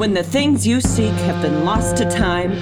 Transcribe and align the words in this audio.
When 0.00 0.14
the 0.14 0.22
things 0.22 0.66
you 0.66 0.80
seek 0.80 1.12
have 1.12 1.42
been 1.42 1.66
lost 1.66 1.98
to 1.98 2.08
time, 2.08 2.54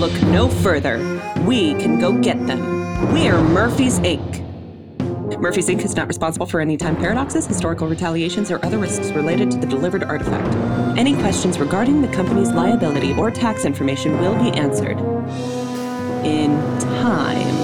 look 0.00 0.22
no 0.22 0.48
further. 0.48 0.96
We 1.44 1.74
can 1.74 2.00
go 2.00 2.18
get 2.18 2.46
them. 2.46 3.12
We're 3.12 3.42
Murphy's 3.42 3.98
Inc. 3.98 5.38
Murphy's 5.38 5.68
Inc. 5.68 5.84
is 5.84 5.94
not 5.94 6.08
responsible 6.08 6.46
for 6.46 6.62
any 6.62 6.78
time 6.78 6.96
paradoxes, 6.96 7.46
historical 7.46 7.88
retaliations, 7.88 8.50
or 8.50 8.64
other 8.64 8.78
risks 8.78 9.10
related 9.10 9.50
to 9.50 9.58
the 9.58 9.66
delivered 9.66 10.02
artifact. 10.02 10.56
Any 10.96 11.14
questions 11.16 11.58
regarding 11.58 12.00
the 12.00 12.08
company's 12.08 12.52
liability 12.52 13.12
or 13.12 13.30
tax 13.30 13.66
information 13.66 14.18
will 14.22 14.42
be 14.42 14.50
answered 14.58 14.98
in 16.24 16.52
time. 16.80 17.54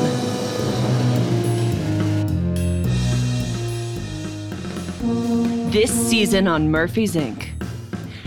This 5.71 5.91
season 5.91 6.47
on 6.47 6.71
Murphy's 6.71 7.17
Inc. 7.17 7.54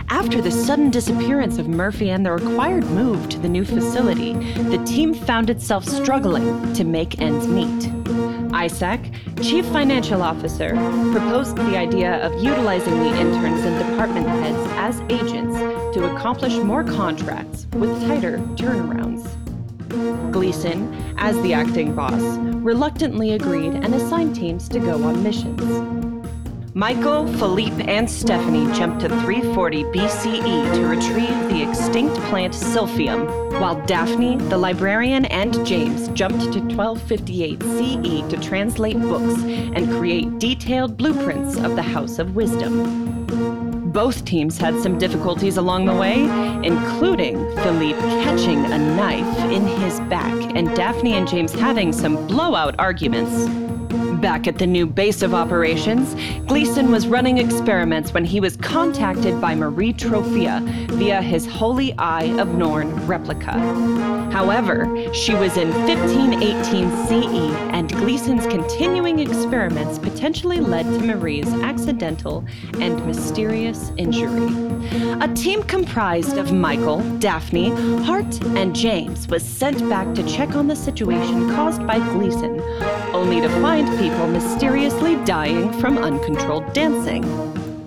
After 0.10 0.42
the 0.42 0.52
sudden 0.52 0.90
disappearance 0.90 1.58
of 1.58 1.68
Murphy 1.68 2.12
and 2.12 2.26
the 2.26 2.32
required 2.32 2.86
move 2.86 3.28
to 3.30 3.40
the 3.40 3.50
new 3.50 3.66
facility, 3.66 4.34
the 4.34 4.82
team 4.86 5.14
found 5.14 5.50
itself 5.50 5.84
struggling 5.86 6.74
to 6.74 6.86
make 6.86 7.20
ends 7.20 7.46
meet. 7.46 7.92
Isaac, 8.54 9.02
Chief 9.42 9.66
Financial 9.66 10.22
Officer, 10.22 10.70
proposed 11.12 11.58
the 11.58 11.78
idea 11.78 12.26
of 12.26 12.42
utilizing 12.42 12.98
the 13.00 13.20
interns 13.20 13.64
and 13.66 13.78
department 13.90 14.28
heads 14.28 14.58
as 14.78 15.02
agents 15.10 15.58
to 15.94 16.16
accomplish 16.16 16.55
more 16.55 16.86
contracts 16.86 17.68
with 17.74 18.02
tighter 18.08 18.38
turnarounds. 18.55 19.28
Gleason, 20.32 20.94
as 21.18 21.36
the 21.42 21.54
acting 21.54 21.94
boss, 21.94 22.22
reluctantly 22.64 23.34
agreed 23.34 23.74
and 23.74 23.94
assigned 23.94 24.36
teams 24.36 24.70
to 24.70 24.80
go 24.80 25.04
on 25.04 25.22
missions. 25.22 25.97
Michael, 26.77 27.26
Philippe, 27.40 27.91
and 27.91 28.08
Stephanie 28.08 28.72
jumped 28.72 29.02
to 29.02 29.09
340 29.09 29.84
BCE 29.85 30.76
to 30.76 30.85
retrieve 30.85 31.49
the 31.49 31.68
extinct 31.68 32.15
plant 32.29 32.54
Silphium, 32.54 33.26
while 33.60 33.84
Daphne, 33.88 34.38
the 34.49 34.60
librarian, 34.60 35.26
and 35.26 35.65
James 35.65 36.07
jumped 36.10 36.54
to 36.54 36.60
1258 36.60 37.63
CE 37.63 38.29
to 38.29 38.40
translate 38.40 38.99
books 38.99 39.41
and 39.41 39.90
create 39.98 40.37
detailed 40.37 40.98
blueprints 40.98 41.57
of 41.57 41.76
the 41.76 41.82
House 41.82 42.20
of 42.20 42.35
Wisdom. 42.35 43.26
Both 43.91 44.24
teams 44.26 44.59
had 44.59 44.80
some 44.80 44.99
difficulties 44.99 45.57
along 45.57 45.87
the 45.87 45.96
way, 45.96 46.26
including 46.63 47.37
Philippe 47.55 47.99
catching 48.21 48.63
a 48.65 48.77
knife 48.77 49.52
in 49.52 49.65
his 49.65 49.99
back 50.02 50.55
and 50.55 50.68
Daphne 50.76 51.13
and 51.13 51.27
James 51.27 51.54
having 51.54 51.91
some 51.91 52.27
blowout 52.27 52.76
arguments. 52.77 53.66
Back 54.21 54.48
at 54.48 54.57
the 54.57 54.65
new 54.65 54.87
base 54.87 55.21
of 55.21 55.35
operations, 55.35 56.15
Gleason 56.48 56.90
was 56.90 57.07
running 57.07 57.37
experiments 57.37 58.15
when 58.15 58.26
he 58.26 58.40
was 58.40 58.57
contacted 58.57 59.40
by 59.40 59.54
Marie 59.54 59.93
Troffea 59.93 60.62
via 60.93 61.21
his 61.21 61.46
Holy 61.46 61.93
Eye 61.99 62.35
of 62.40 62.55
Norn 62.55 63.05
replica. 63.05 63.51
However, 64.31 64.88
she 65.13 65.35
was 65.35 65.56
in 65.56 65.69
1518 65.85 66.90
CE, 67.07 67.56
and 67.74 67.91
Gleason's 67.91 68.47
continuing 68.47 69.19
experiments 69.19 70.00
potentially 70.00 70.59
led 70.62 70.85
to 70.85 71.00
Marie's 71.00 71.53
accidental 71.62 72.44
and 72.79 73.06
mysterious 73.06 73.91
injury. 73.97 74.52
A 75.22 75.31
team 75.34 75.62
comprised 75.63 76.38
of 76.38 76.52
Michael, 76.52 77.02
Daphne, 77.19 77.69
Hart, 78.03 78.44
and 78.57 78.75
James 78.75 79.28
was 79.28 79.44
sent 79.44 79.88
back 79.90 80.13
to 80.16 80.28
check 80.28 80.56
on 80.56 80.68
the 80.68 80.75
situation 80.75 81.50
caused 81.52 81.85
by 81.85 82.00
Gleason, 82.13 82.62
only 83.13 83.41
to 83.41 83.50
find 83.62 83.88
people 84.00 84.06
mysteriously 84.09 85.16
dying 85.25 85.72
from 85.80 85.97
uncontrolled 85.97 86.74
dancing. 86.74 87.24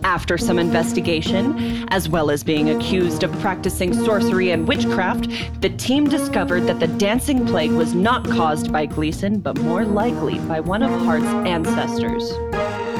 After 0.03 0.39
some 0.39 0.59
investigation, 0.59 1.87
as 1.89 2.09
well 2.09 2.31
as 2.31 2.43
being 2.43 2.71
accused 2.71 3.23
of 3.23 3.33
practicing 3.41 3.93
sorcery 3.93 4.51
and 4.51 4.67
witchcraft, 4.67 5.29
the 5.61 5.69
team 5.71 6.09
discovered 6.09 6.62
that 6.62 6.81
the 6.81 6.87
dancing 6.87 7.47
plague 7.47 7.72
was 7.72 7.94
not 7.94 8.28
caused 8.28 8.72
by 8.72 8.87
Gleason, 8.87 9.41
but 9.41 9.61
more 9.61 9.84
likely 9.84 10.39
by 10.41 10.61
one 10.61 10.83
of 10.83 10.91
Hart's 11.03 11.27
ancestors. 11.27 12.33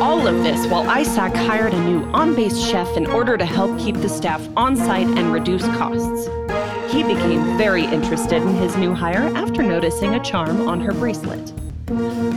All 0.01 0.27
of 0.27 0.43
this 0.43 0.67
while 0.71 0.89
Isaac 0.89 1.35
hired 1.35 1.75
a 1.75 1.85
new 1.85 2.05
on 2.13 2.35
base 2.35 2.59
chef 2.59 2.97
in 2.97 3.07
order 3.07 3.37
to 3.37 3.45
help 3.45 3.79
keep 3.79 3.97
the 3.97 4.09
staff 4.09 4.47
on 4.57 4.77
site 4.77 5.09
and 5.09 5.33
reduce 5.33 5.65
costs. 5.79 6.29
He 6.93 7.03
became 7.03 7.57
very 7.57 7.85
interested 7.85 8.43
in 8.43 8.55
his 8.57 8.77
new 8.77 8.95
hire 8.95 9.31
after 9.37 9.63
noticing 9.63 10.15
a 10.15 10.25
charm 10.25 10.69
on 10.69 10.81
her 10.81 10.93
bracelet. 10.93 11.53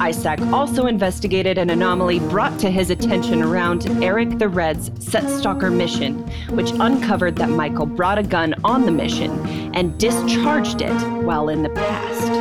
Isaac 0.02 0.42
also 0.52 0.88
investigated 0.88 1.58
an 1.58 1.70
anomaly 1.70 2.20
brought 2.20 2.58
to 2.60 2.72
his 2.72 2.90
attention 2.90 3.42
around 3.42 3.86
Eric 4.04 4.40
the 4.40 4.50
Red's 4.50 4.92
Set 5.06 5.30
Stalker 5.30 5.70
mission, 5.70 6.20
which 6.56 6.72
uncovered 6.72 7.36
that 7.36 7.50
Michael 7.50 7.86
brought 7.86 8.18
a 8.18 8.24
gun 8.24 8.56
on 8.64 8.86
the 8.86 8.92
mission 8.92 9.32
and 9.76 9.98
discharged 10.00 10.82
it 10.82 10.94
while 11.24 11.50
in 11.50 11.62
the 11.62 11.70
past. 11.70 12.32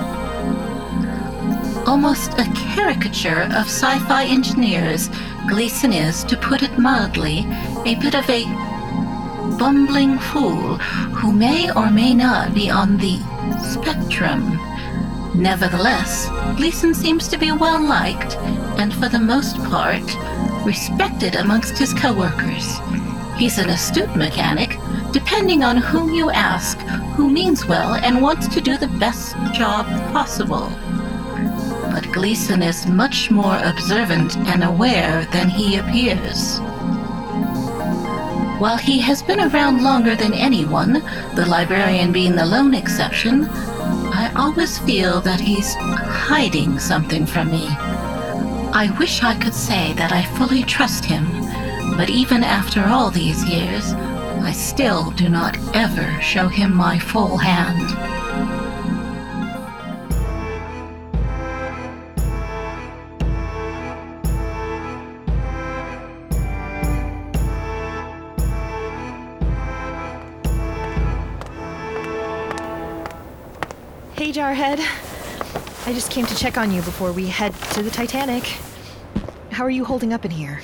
almost 1.87 2.33
a 2.33 2.51
caricature 2.53 3.43
of 3.43 3.67
sci 3.67 3.99
fi 3.99 4.25
engineers, 4.25 5.09
Gleason 5.47 5.91
is, 5.93 6.23
to 6.25 6.37
put 6.37 6.63
it 6.63 6.77
mildly, 6.77 7.45
a 7.85 7.95
bit 7.95 8.15
of 8.15 8.29
a 8.29 8.45
bumbling 9.57 10.17
fool 10.19 10.77
who 10.77 11.31
may 11.31 11.71
or 11.71 11.89
may 11.89 12.13
not 12.13 12.53
be 12.53 12.69
on 12.69 12.97
the 12.97 13.17
spectrum. 13.73 14.57
Nevertheless, 15.35 16.29
Gleason 16.57 16.93
seems 16.93 17.27
to 17.29 17.37
be 17.37 17.51
well 17.51 17.81
liked 17.81 18.35
and, 18.77 18.93
for 18.93 19.09
the 19.09 19.19
most 19.19 19.57
part, 19.65 20.03
respected 20.65 21.35
amongst 21.35 21.77
his 21.77 21.93
coworkers. 21.93 22.79
He's 23.37 23.57
an 23.57 23.69
astute 23.69 24.15
mechanic, 24.15 24.77
depending 25.11 25.63
on 25.63 25.77
whom 25.77 26.13
you 26.13 26.29
ask, 26.29 26.77
who 27.15 27.29
means 27.29 27.65
well 27.65 27.95
and 27.95 28.21
wants 28.21 28.47
to 28.49 28.61
do 28.61 28.77
the 28.77 28.87
best 28.99 29.35
job 29.53 29.85
possible 30.11 30.71
but 31.91 32.11
Gleason 32.11 32.63
is 32.63 32.87
much 32.87 33.29
more 33.29 33.57
observant 33.63 34.37
and 34.37 34.63
aware 34.63 35.25
than 35.25 35.49
he 35.49 35.77
appears. 35.77 36.59
While 38.59 38.77
he 38.77 38.99
has 38.99 39.23
been 39.23 39.39
around 39.39 39.83
longer 39.83 40.15
than 40.15 40.33
anyone, 40.33 40.93
the 41.35 41.45
librarian 41.47 42.11
being 42.11 42.35
the 42.35 42.45
lone 42.45 42.73
exception, 42.73 43.47
I 43.49 44.31
always 44.35 44.77
feel 44.79 45.19
that 45.21 45.39
he's 45.39 45.73
hiding 45.75 46.79
something 46.79 47.25
from 47.25 47.49
me. 47.49 47.67
I 48.73 48.95
wish 48.99 49.23
I 49.23 49.37
could 49.37 49.53
say 49.53 49.93
that 49.93 50.11
I 50.11 50.23
fully 50.37 50.63
trust 50.63 51.05
him, 51.05 51.25
but 51.97 52.09
even 52.09 52.43
after 52.43 52.85
all 52.85 53.09
these 53.09 53.43
years, 53.43 53.93
I 53.93 54.51
still 54.53 55.11
do 55.11 55.27
not 55.27 55.57
ever 55.75 56.21
show 56.21 56.47
him 56.47 56.73
my 56.73 56.99
full 56.99 57.37
hand. 57.37 58.20
Hey, 74.21 74.31
Jarhead. 74.31 74.77
I 75.87 75.93
just 75.93 76.11
came 76.11 76.27
to 76.27 76.35
check 76.35 76.55
on 76.55 76.71
you 76.71 76.83
before 76.83 77.11
we 77.11 77.25
head 77.25 77.55
to 77.71 77.81
the 77.81 77.89
Titanic. 77.89 78.43
How 79.49 79.63
are 79.63 79.71
you 79.71 79.83
holding 79.83 80.13
up 80.13 80.23
in 80.25 80.29
here? 80.29 80.61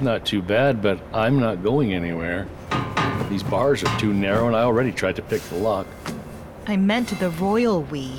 Not 0.00 0.24
too 0.24 0.40
bad, 0.40 0.80
but 0.80 0.98
I'm 1.12 1.38
not 1.38 1.62
going 1.62 1.92
anywhere. 1.92 2.48
These 3.28 3.42
bars 3.42 3.84
are 3.84 4.00
too 4.00 4.14
narrow, 4.14 4.46
and 4.46 4.56
I 4.56 4.62
already 4.62 4.92
tried 4.92 5.16
to 5.16 5.22
pick 5.22 5.42
the 5.42 5.56
lock. 5.56 5.86
I 6.66 6.78
meant 6.78 7.08
the 7.20 7.28
royal 7.28 7.82
we. 7.82 8.10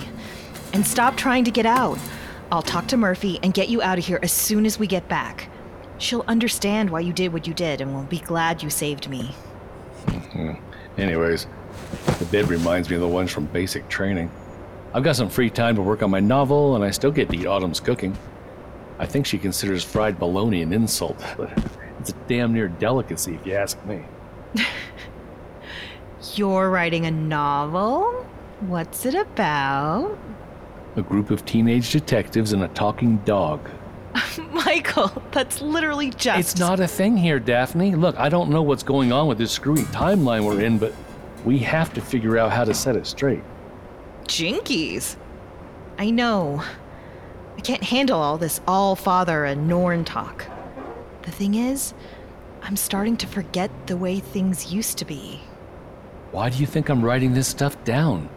And 0.73 0.85
stop 0.85 1.17
trying 1.17 1.43
to 1.45 1.51
get 1.51 1.65
out. 1.65 1.97
I'll 2.51 2.61
talk 2.61 2.85
to 2.89 2.97
Murphy 2.97 3.39
and 3.41 3.51
get 3.51 3.67
you 3.67 3.81
out 3.81 3.97
of 3.97 4.05
here 4.05 4.19
as 4.21 4.31
soon 4.31 4.67
as 4.67 4.77
we 4.77 4.85
get 4.85 5.09
back. 5.09 5.49
She'll 5.97 6.25
understand 6.27 6.91
why 6.91 6.99
you 6.99 7.13
did 7.13 7.33
what 7.33 7.47
you 7.47 7.55
did 7.55 7.81
and 7.81 7.95
will 7.95 8.03
be 8.03 8.19
glad 8.19 8.61
you 8.61 8.69
saved 8.69 9.09
me. 9.09 9.33
Mm-hmm. 10.05 10.53
Anyways, 11.01 11.47
the 12.19 12.25
bed 12.25 12.49
reminds 12.49 12.89
me 12.89 12.95
of 12.95 13.01
the 13.01 13.07
ones 13.07 13.31
from 13.31 13.45
basic 13.45 13.87
training. 13.89 14.31
I've 14.93 15.03
got 15.03 15.15
some 15.15 15.29
free 15.29 15.49
time 15.49 15.75
to 15.75 15.81
work 15.81 16.03
on 16.03 16.11
my 16.11 16.19
novel, 16.19 16.75
and 16.75 16.83
I 16.83 16.91
still 16.91 17.11
get 17.11 17.29
to 17.29 17.37
eat 17.37 17.47
Autumn's 17.47 17.79
cooking. 17.79 18.17
I 18.99 19.05
think 19.05 19.25
she 19.25 19.37
considers 19.37 19.83
fried 19.83 20.19
bologna 20.19 20.61
an 20.61 20.71
insult, 20.71 21.17
but 21.37 21.51
it's 21.99 22.11
a 22.11 22.15
damn 22.27 22.53
near 22.53 22.67
delicacy 22.67 23.35
if 23.35 23.45
you 23.45 23.53
ask 23.53 23.83
me. 23.85 24.03
You're 26.35 26.69
writing 26.69 27.05
a 27.05 27.11
novel? 27.11 28.25
What's 28.61 29.05
it 29.05 29.15
about? 29.15 30.17
A 30.95 31.01
group 31.01 31.31
of 31.31 31.43
teenage 31.45 31.91
detectives 31.91 32.53
and 32.53 32.63
a 32.63 32.67
talking 32.69 33.17
dog. 33.19 33.69
Michael, 34.51 35.11
that's 35.31 35.61
literally 35.61 36.11
just. 36.11 36.39
It's 36.39 36.59
not 36.59 36.79
a 36.79 36.87
thing 36.87 37.17
here, 37.17 37.39
Daphne. 37.39 37.95
Look, 37.95 38.15
I 38.17 38.29
don't 38.29 38.49
know 38.51 38.61
what's 38.61 38.83
going 38.83 39.11
on 39.11 39.27
with 39.27 39.37
this 39.37 39.51
screwy 39.51 39.81
timeline 39.83 40.45
we're 40.45 40.61
in, 40.61 40.77
but 40.77 40.93
we 41.45 41.57
have 41.59 41.93
to 41.93 42.01
figure 42.01 42.37
out 42.37 42.51
how 42.51 42.63
to 42.63 42.73
set 42.73 42.95
it 42.95 43.05
straight. 43.05 43.43
Jinkies. 44.25 45.17
I 45.97 46.09
know. 46.09 46.63
I 47.57 47.61
can't 47.61 47.83
handle 47.83 48.19
all 48.19 48.37
this 48.37 48.61
all 48.67 48.95
father 48.95 49.45
and 49.45 49.67
Norn 49.67 50.05
talk. 50.05 50.45
The 51.23 51.31
thing 51.31 51.55
is, 51.55 51.93
I'm 52.61 52.75
starting 52.75 53.17
to 53.17 53.27
forget 53.27 53.69
the 53.87 53.97
way 53.97 54.19
things 54.19 54.73
used 54.73 54.97
to 54.99 55.05
be. 55.05 55.41
Why 56.31 56.49
do 56.49 56.57
you 56.57 56.65
think 56.65 56.89
I'm 56.89 57.03
writing 57.03 57.33
this 57.33 57.47
stuff 57.47 57.81
down? 57.83 58.29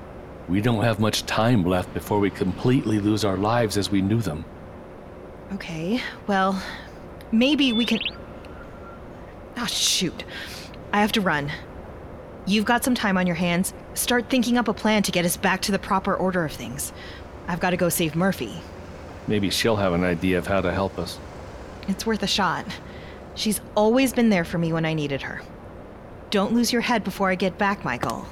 We 0.48 0.60
don't 0.60 0.84
have 0.84 1.00
much 1.00 1.24
time 1.26 1.64
left 1.64 1.92
before 1.94 2.20
we 2.20 2.30
completely 2.30 3.00
lose 3.00 3.24
our 3.24 3.36
lives 3.36 3.76
as 3.76 3.90
we 3.90 4.02
knew 4.02 4.20
them. 4.20 4.44
Okay, 5.52 6.00
well, 6.26 6.60
maybe 7.32 7.72
we 7.72 7.84
can. 7.84 7.98
Oh, 9.56 9.66
shoot. 9.66 10.24
I 10.92 11.00
have 11.00 11.12
to 11.12 11.20
run. 11.20 11.50
You've 12.48 12.64
got 12.64 12.84
some 12.84 12.94
time 12.94 13.18
on 13.18 13.26
your 13.26 13.34
hands. 13.34 13.74
Start 13.94 14.30
thinking 14.30 14.56
up 14.56 14.68
a 14.68 14.72
plan 14.72 15.02
to 15.02 15.10
get 15.10 15.24
us 15.24 15.36
back 15.36 15.62
to 15.62 15.72
the 15.72 15.80
proper 15.80 16.14
order 16.14 16.44
of 16.44 16.52
things. 16.52 16.92
I've 17.48 17.58
got 17.58 17.70
to 17.70 17.76
go 17.76 17.88
save 17.88 18.14
Murphy. 18.14 18.60
Maybe 19.26 19.50
she'll 19.50 19.74
have 19.74 19.92
an 19.92 20.04
idea 20.04 20.38
of 20.38 20.46
how 20.46 20.60
to 20.60 20.72
help 20.72 20.96
us. 20.96 21.18
It's 21.88 22.06
worth 22.06 22.22
a 22.22 22.28
shot. 22.28 22.64
She's 23.34 23.60
always 23.74 24.12
been 24.12 24.28
there 24.28 24.44
for 24.44 24.58
me 24.58 24.72
when 24.72 24.84
I 24.84 24.94
needed 24.94 25.22
her. 25.22 25.42
Don't 26.30 26.52
lose 26.52 26.72
your 26.72 26.82
head 26.82 27.02
before 27.02 27.30
I 27.30 27.34
get 27.34 27.58
back, 27.58 27.84
Michael. 27.84 28.20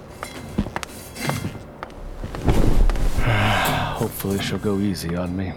Hopefully, 3.99 4.39
she'll 4.39 4.59
go 4.59 4.79
easy 4.79 5.17
on 5.17 5.37
me. 5.37 5.53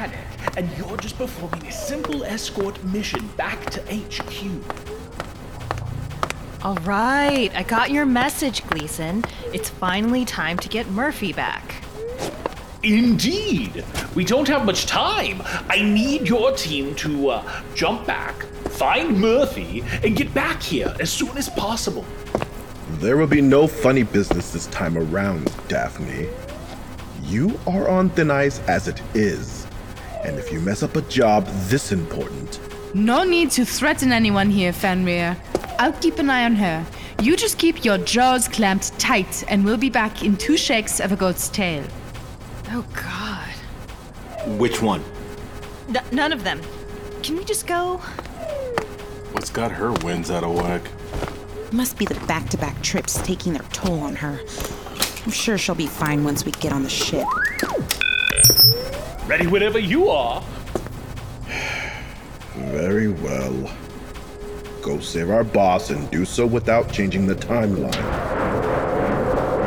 On 0.00 0.12
and 0.56 0.70
you're 0.78 0.96
just 0.96 1.18
performing 1.18 1.66
a 1.66 1.72
simple 1.72 2.24
escort 2.24 2.82
mission 2.84 3.26
back 3.36 3.68
to 3.70 3.80
HQ. 3.82 4.62
All 6.64 6.76
right, 6.76 7.50
I 7.54 7.62
got 7.62 7.90
your 7.90 8.06
message, 8.06 8.66
Gleason. 8.66 9.24
It's 9.52 9.68
finally 9.68 10.24
time 10.24 10.58
to 10.58 10.68
get 10.68 10.88
Murphy 10.88 11.32
back. 11.32 11.74
Indeed! 12.82 13.84
We 14.14 14.24
don't 14.24 14.48
have 14.48 14.64
much 14.64 14.86
time. 14.86 15.42
I 15.68 15.82
need 15.82 16.28
your 16.28 16.52
team 16.52 16.94
to 16.96 17.30
uh, 17.30 17.62
jump 17.74 18.06
back, 18.06 18.42
find 18.70 19.20
Murphy, 19.20 19.84
and 20.02 20.16
get 20.16 20.32
back 20.32 20.62
here 20.62 20.94
as 21.00 21.10
soon 21.10 21.36
as 21.36 21.48
possible. 21.48 22.04
There 22.98 23.16
will 23.16 23.26
be 23.26 23.40
no 23.40 23.66
funny 23.66 24.04
business 24.04 24.52
this 24.52 24.66
time 24.68 24.96
around, 24.96 25.52
Daphne. 25.68 26.28
You 27.22 27.58
are 27.66 27.88
on 27.88 28.08
thin 28.10 28.30
ice 28.30 28.60
as 28.60 28.88
it 28.88 29.02
is. 29.14 29.65
And 30.26 30.38
if 30.40 30.52
you 30.52 30.60
mess 30.60 30.82
up 30.82 30.96
a 30.96 31.02
job 31.02 31.46
this 31.68 31.92
important, 31.92 32.58
No 32.94 33.22
need 33.22 33.52
to 33.52 33.64
threaten 33.64 34.10
anyone 34.10 34.50
here, 34.50 34.72
Fenrir. 34.72 35.36
I'll 35.78 35.92
keep 35.92 36.18
an 36.18 36.28
eye 36.28 36.44
on 36.44 36.56
her. 36.56 36.84
You 37.22 37.36
just 37.36 37.58
keep 37.58 37.84
your 37.84 37.98
jaws 37.98 38.48
clamped 38.48 38.98
tight, 38.98 39.44
and 39.48 39.64
we'll 39.64 39.76
be 39.76 39.88
back 39.88 40.24
in 40.24 40.36
two 40.36 40.56
shakes 40.56 40.98
of 40.98 41.12
a 41.12 41.16
goat's 41.16 41.48
tail. 41.48 41.84
Oh, 42.70 42.84
God. 42.92 44.58
Which 44.58 44.82
one? 44.82 45.04
N- 45.88 46.04
none 46.10 46.32
of 46.32 46.42
them. 46.42 46.60
Can 47.22 47.36
we 47.36 47.44
just 47.44 47.66
go? 47.66 47.98
What's 49.32 49.50
got 49.50 49.70
her 49.70 49.92
winds 49.92 50.30
out 50.32 50.42
of 50.42 50.54
whack? 50.54 50.82
Must 51.72 51.96
be 51.96 52.04
the 52.04 52.18
back 52.26 52.48
to 52.48 52.58
back 52.58 52.80
trips 52.82 53.20
taking 53.22 53.52
their 53.52 53.62
toll 53.72 54.00
on 54.00 54.16
her. 54.16 54.40
I'm 55.24 55.30
sure 55.32 55.56
she'll 55.56 55.74
be 55.76 55.86
fine 55.86 56.24
once 56.24 56.44
we 56.44 56.50
get 56.52 56.72
on 56.72 56.82
the 56.82 56.88
ship. 56.88 57.26
Ready 59.26 59.48
whenever 59.48 59.80
you 59.80 60.08
are. 60.08 60.40
very 62.54 63.08
well. 63.08 63.76
Go 64.82 65.00
save 65.00 65.30
our 65.30 65.42
boss 65.42 65.90
and 65.90 66.08
do 66.12 66.24
so 66.24 66.46
without 66.46 66.92
changing 66.92 67.26
the 67.26 67.34
timeline. 67.34 67.96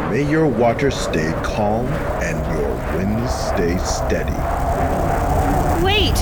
May 0.09 0.29
your 0.31 0.47
waters 0.47 0.95
stay 0.95 1.33
calm 1.44 1.88
and 2.23 2.38
your 2.57 2.69
winds 2.97 3.33
stay 3.33 3.77
steady. 3.79 4.31
Wait! 5.83 6.17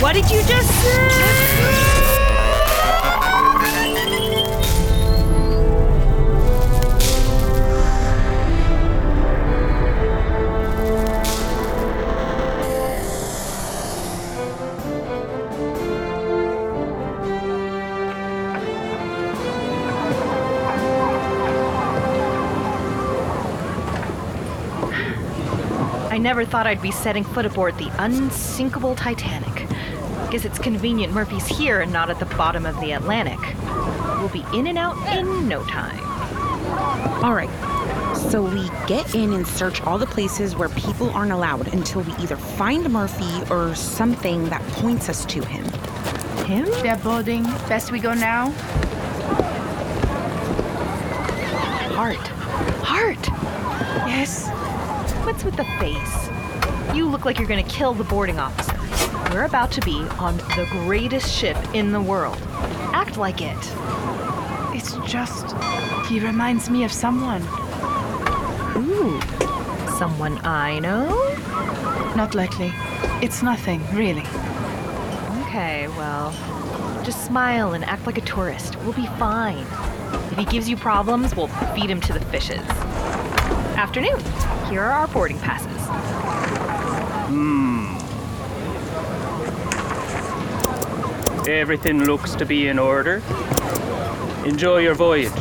What 0.00 0.14
did 0.14 0.30
you 0.30 0.42
just 0.44 0.70
say? 0.82 2.01
Never 26.22 26.44
thought 26.44 26.68
I'd 26.68 26.80
be 26.80 26.92
setting 26.92 27.24
foot 27.24 27.46
aboard 27.46 27.76
the 27.78 27.90
unsinkable 27.98 28.94
Titanic. 28.94 29.68
Guess 30.30 30.44
it's 30.44 30.56
convenient 30.56 31.12
Murphy's 31.12 31.48
here 31.48 31.80
and 31.80 31.92
not 31.92 32.10
at 32.10 32.20
the 32.20 32.26
bottom 32.36 32.64
of 32.64 32.78
the 32.78 32.92
Atlantic. 32.92 33.40
We'll 34.20 34.28
be 34.28 34.44
in 34.56 34.68
and 34.68 34.78
out 34.78 34.96
in 35.18 35.48
no 35.48 35.64
time. 35.64 35.98
All 37.24 37.34
right. 37.34 37.50
So 38.30 38.40
we 38.40 38.68
get 38.86 39.16
in 39.16 39.32
and 39.32 39.44
search 39.44 39.82
all 39.82 39.98
the 39.98 40.06
places 40.06 40.54
where 40.54 40.68
people 40.68 41.10
aren't 41.10 41.32
allowed 41.32 41.74
until 41.74 42.02
we 42.02 42.12
either 42.22 42.36
find 42.36 42.88
Murphy 42.88 43.42
or 43.52 43.74
something 43.74 44.48
that 44.48 44.62
points 44.74 45.08
us 45.08 45.24
to 45.24 45.44
him. 45.44 45.64
Him? 46.46 46.66
They're 46.84 46.96
boarding. 46.98 47.42
Best 47.68 47.90
we 47.90 47.98
go 47.98 48.14
now? 48.14 48.50
Hart. 51.96 52.16
Hart! 52.84 53.28
Yes. 54.08 54.48
What's 55.24 55.44
with 55.44 55.56
the 55.56 55.64
face? 55.78 56.28
You 56.94 57.08
look 57.08 57.24
like 57.24 57.38
you're 57.38 57.46
gonna 57.46 57.62
kill 57.62 57.94
the 57.94 58.04
boarding 58.04 58.40
officer. 58.40 58.76
We're 59.32 59.44
about 59.44 59.70
to 59.72 59.80
be 59.80 60.02
on 60.18 60.36
the 60.36 60.66
greatest 60.70 61.32
ship 61.32 61.56
in 61.74 61.92
the 61.92 62.00
world. 62.00 62.38
Act 62.92 63.16
like 63.16 63.40
it. 63.40 63.56
It's 64.74 64.96
just. 65.10 65.54
He 66.08 66.18
reminds 66.18 66.68
me 66.68 66.82
of 66.82 66.92
someone. 66.92 67.42
Ooh. 68.76 69.20
Someone 69.96 70.38
I 70.44 70.80
know? 70.80 71.08
Not 72.16 72.34
likely. 72.34 72.72
It's 73.22 73.42
nothing, 73.42 73.80
really. 73.94 74.26
Okay, 75.46 75.86
well, 75.96 76.32
just 77.04 77.24
smile 77.24 77.74
and 77.74 77.84
act 77.84 78.06
like 78.06 78.18
a 78.18 78.22
tourist. 78.22 78.76
We'll 78.80 78.92
be 78.92 79.06
fine. 79.18 79.66
If 80.32 80.38
he 80.38 80.44
gives 80.46 80.68
you 80.68 80.76
problems, 80.76 81.36
we'll 81.36 81.48
feed 81.74 81.88
him 81.88 82.00
to 82.00 82.12
the 82.12 82.20
fishes. 82.26 82.60
Afternoon. 83.82 84.20
Here 84.70 84.80
are 84.80 84.92
our 84.92 85.08
boarding 85.08 85.40
passes. 85.40 85.66
Hmm. 87.26 87.96
Everything 91.48 92.04
looks 92.04 92.36
to 92.36 92.46
be 92.46 92.68
in 92.68 92.78
order. 92.78 93.20
Enjoy 94.46 94.78
your 94.78 94.94
voyage. 94.94 95.34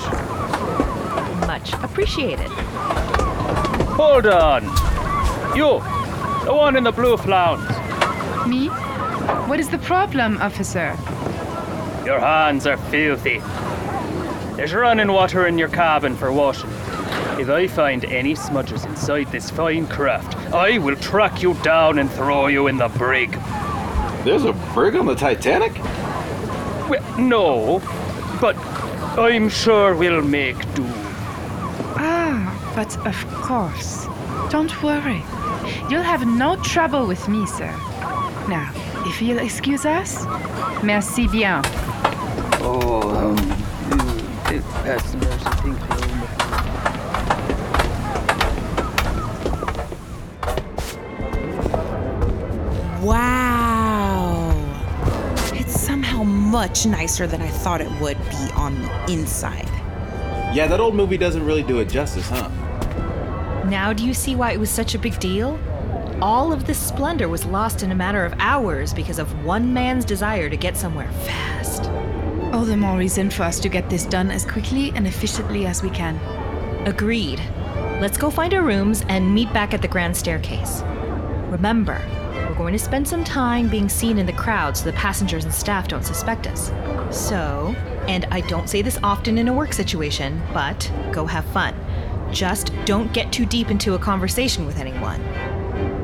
Much 1.45 1.73
appreciated. 1.83 2.49
Hold 3.99 4.25
on! 4.25 4.63
You! 5.55 5.79
The 6.43 6.51
one 6.55 6.75
in 6.75 6.83
the 6.83 6.91
blue 6.91 7.17
flounce. 7.17 7.69
Me? 8.47 8.69
What 9.49 9.59
is 9.59 9.69
the 9.69 9.77
problem, 9.77 10.39
officer? 10.41 10.97
Your 12.03 12.19
hands 12.19 12.65
are 12.65 12.77
filthy. 12.89 13.39
There's 14.55 14.73
running 14.73 15.11
water 15.11 15.45
in 15.45 15.59
your 15.59 15.69
cabin 15.69 16.15
for 16.15 16.31
washing. 16.31 16.71
If 17.41 17.49
I 17.49 17.65
find 17.65 18.05
any 18.05 18.35
smudges 18.35 18.85
inside 18.85 19.31
this 19.31 19.49
fine 19.49 19.87
craft, 19.87 20.37
I 20.53 20.77
will 20.77 20.95
track 20.95 21.41
you 21.41 21.55
down 21.63 21.97
and 21.97 22.07
throw 22.11 22.45
you 22.45 22.67
in 22.67 22.77
the 22.77 22.87
brig. 22.87 23.31
There's 24.23 24.45
a 24.45 24.53
brig 24.75 24.95
on 24.95 25.07
the 25.07 25.15
Titanic? 25.15 25.73
Well, 26.87 27.03
no, 27.17 27.79
but 28.39 28.55
I'm 29.17 29.49
sure 29.49 29.95
we'll 29.95 30.21
make 30.21 30.59
do. 30.75 30.85
Ah, 31.97 32.45
but 32.75 32.95
of 33.07 33.17
course. 33.41 34.05
Don't 34.51 34.83
worry. 34.83 35.23
You'll 35.89 36.03
have 36.03 36.27
no 36.27 36.57
trouble 36.57 37.07
with 37.07 37.27
me, 37.27 37.47
sir. 37.47 37.71
Now, 38.49 38.71
if 39.07 39.19
you'll 39.19 39.39
excuse 39.39 39.83
us, 39.83 40.25
merci 40.83 41.27
bien. 41.27 41.63
Oh, 42.61 43.01
um, 43.17 43.35
mm, 43.35 44.61
pass 44.83 45.11
the 45.11 45.17
mercy 45.17 45.63
pink 45.63 45.79
pill. 45.89 46.10
Wow. 53.01 54.53
It's 55.53 55.79
somehow 55.79 56.21
much 56.21 56.85
nicer 56.85 57.25
than 57.25 57.41
I 57.41 57.47
thought 57.47 57.81
it 57.81 57.89
would 57.99 58.19
be 58.29 58.51
on 58.55 58.79
the 58.79 59.11
inside. 59.11 59.67
Yeah, 60.53 60.67
that 60.67 60.79
old 60.79 60.93
movie 60.93 61.17
doesn't 61.17 61.43
really 61.43 61.63
do 61.63 61.79
it 61.79 61.89
justice, 61.89 62.29
huh? 62.29 62.49
Now 63.67 63.91
do 63.91 64.05
you 64.05 64.13
see 64.13 64.35
why 64.35 64.51
it 64.51 64.59
was 64.59 64.69
such 64.69 64.93
a 64.93 64.99
big 64.99 65.19
deal? 65.19 65.59
All 66.21 66.53
of 66.53 66.67
this 66.67 66.77
splendor 66.77 67.27
was 67.27 67.43
lost 67.43 67.81
in 67.81 67.91
a 67.91 67.95
matter 67.95 68.23
of 68.23 68.35
hours 68.37 68.93
because 68.93 69.17
of 69.17 69.45
one 69.45 69.73
man's 69.73 70.05
desire 70.05 70.47
to 70.47 70.55
get 70.55 70.77
somewhere 70.77 71.11
fast. 71.11 71.85
All 72.53 72.65
the 72.65 72.77
more 72.77 72.99
reason 72.99 73.31
for 73.31 73.41
us 73.41 73.59
to 73.61 73.69
get 73.69 73.89
this 73.89 74.05
done 74.05 74.29
as 74.29 74.45
quickly 74.45 74.91
and 74.93 75.07
efficiently 75.07 75.65
as 75.65 75.81
we 75.81 75.89
can. 75.89 76.17
Agreed. 76.85 77.39
Let's 77.99 78.19
go 78.19 78.29
find 78.29 78.53
our 78.53 78.61
rooms 78.61 79.03
and 79.09 79.33
meet 79.33 79.51
back 79.53 79.73
at 79.73 79.81
the 79.81 79.87
grand 79.87 80.15
staircase. 80.15 80.83
Remember, 81.49 81.99
we're 82.33 82.55
going 82.55 82.73
to 82.73 82.79
spend 82.79 83.07
some 83.07 83.23
time 83.23 83.69
being 83.69 83.89
seen 83.89 84.17
in 84.17 84.25
the 84.25 84.33
crowd 84.33 84.77
so 84.77 84.85
the 84.85 84.93
passengers 84.93 85.43
and 85.43 85.53
staff 85.53 85.87
don't 85.87 86.05
suspect 86.05 86.47
us. 86.47 86.71
So, 87.09 87.75
and 88.07 88.25
I 88.31 88.41
don't 88.41 88.69
say 88.69 88.81
this 88.81 88.99
often 89.03 89.37
in 89.37 89.47
a 89.47 89.53
work 89.53 89.73
situation, 89.73 90.41
but 90.53 90.91
go 91.11 91.25
have 91.25 91.45
fun. 91.45 91.75
Just 92.31 92.71
don't 92.85 93.11
get 93.13 93.31
too 93.31 93.45
deep 93.45 93.69
into 93.69 93.93
a 93.93 93.99
conversation 93.99 94.65
with 94.65 94.79
anyone. 94.79 95.21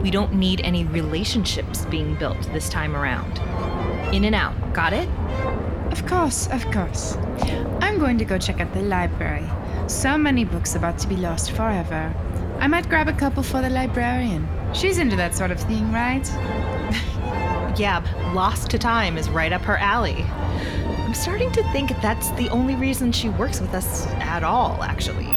We 0.02 0.12
don't 0.12 0.34
need 0.34 0.62
any 0.62 0.84
relationships 0.86 1.86
being 1.86 2.16
built 2.16 2.42
this 2.54 2.70
time 2.70 2.96
around. 2.96 3.40
In 4.14 4.26
and 4.26 4.36
out, 4.36 4.74
got 4.74 4.94
it? 4.94 5.10
Of 5.92 6.06
course, 6.06 6.48
of 6.48 6.64
course. 6.72 7.16
I'm 7.82 7.98
going 8.00 8.18
to 8.18 8.26
go 8.26 8.38
check 8.38 8.60
out 8.60 8.74
the 8.74 8.82
library. 8.82 9.50
So 9.88 10.18
many 10.18 10.44
books 10.44 10.76
about 10.76 10.98
to 11.00 11.08
be 11.08 11.16
lost 11.16 11.52
forever. 11.52 12.14
I 12.60 12.68
might 12.68 12.90
grab 12.90 13.08
a 13.08 13.14
couple 13.14 13.44
for 13.44 13.62
the 13.62 13.70
librarian. 13.70 14.48
She's 14.78 15.00
into 15.00 15.16
that 15.16 15.34
sort 15.34 15.50
of 15.50 15.60
thing, 15.60 15.92
right? 15.92 16.26
Yeah, 17.78 18.02
Lost 18.34 18.72
to 18.72 18.80
Time 18.80 19.20
is 19.20 19.30
right 19.30 19.54
up 19.54 19.62
her 19.62 19.78
alley. 19.78 20.24
I'm 20.24 21.14
starting 21.14 21.52
to 21.52 21.62
think 21.72 21.90
that's 22.02 22.32
the 22.32 22.50
only 22.50 22.76
reason 22.76 23.12
she 23.12 23.30
works 23.30 23.62
with 23.62 23.72
us 23.76 24.08
at 24.08 24.44
all, 24.44 24.82
actually. 24.82 25.28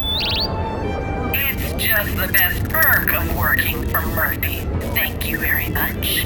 It's 1.37 1.83
just 1.83 2.15
the 2.17 2.27
best 2.33 2.63
perk 2.67 3.13
of 3.13 3.37
working 3.37 3.85
for 3.89 4.01
Murphy. 4.07 4.61
Thank 4.95 5.29
you 5.29 5.37
very 5.37 5.69
much. 5.69 6.25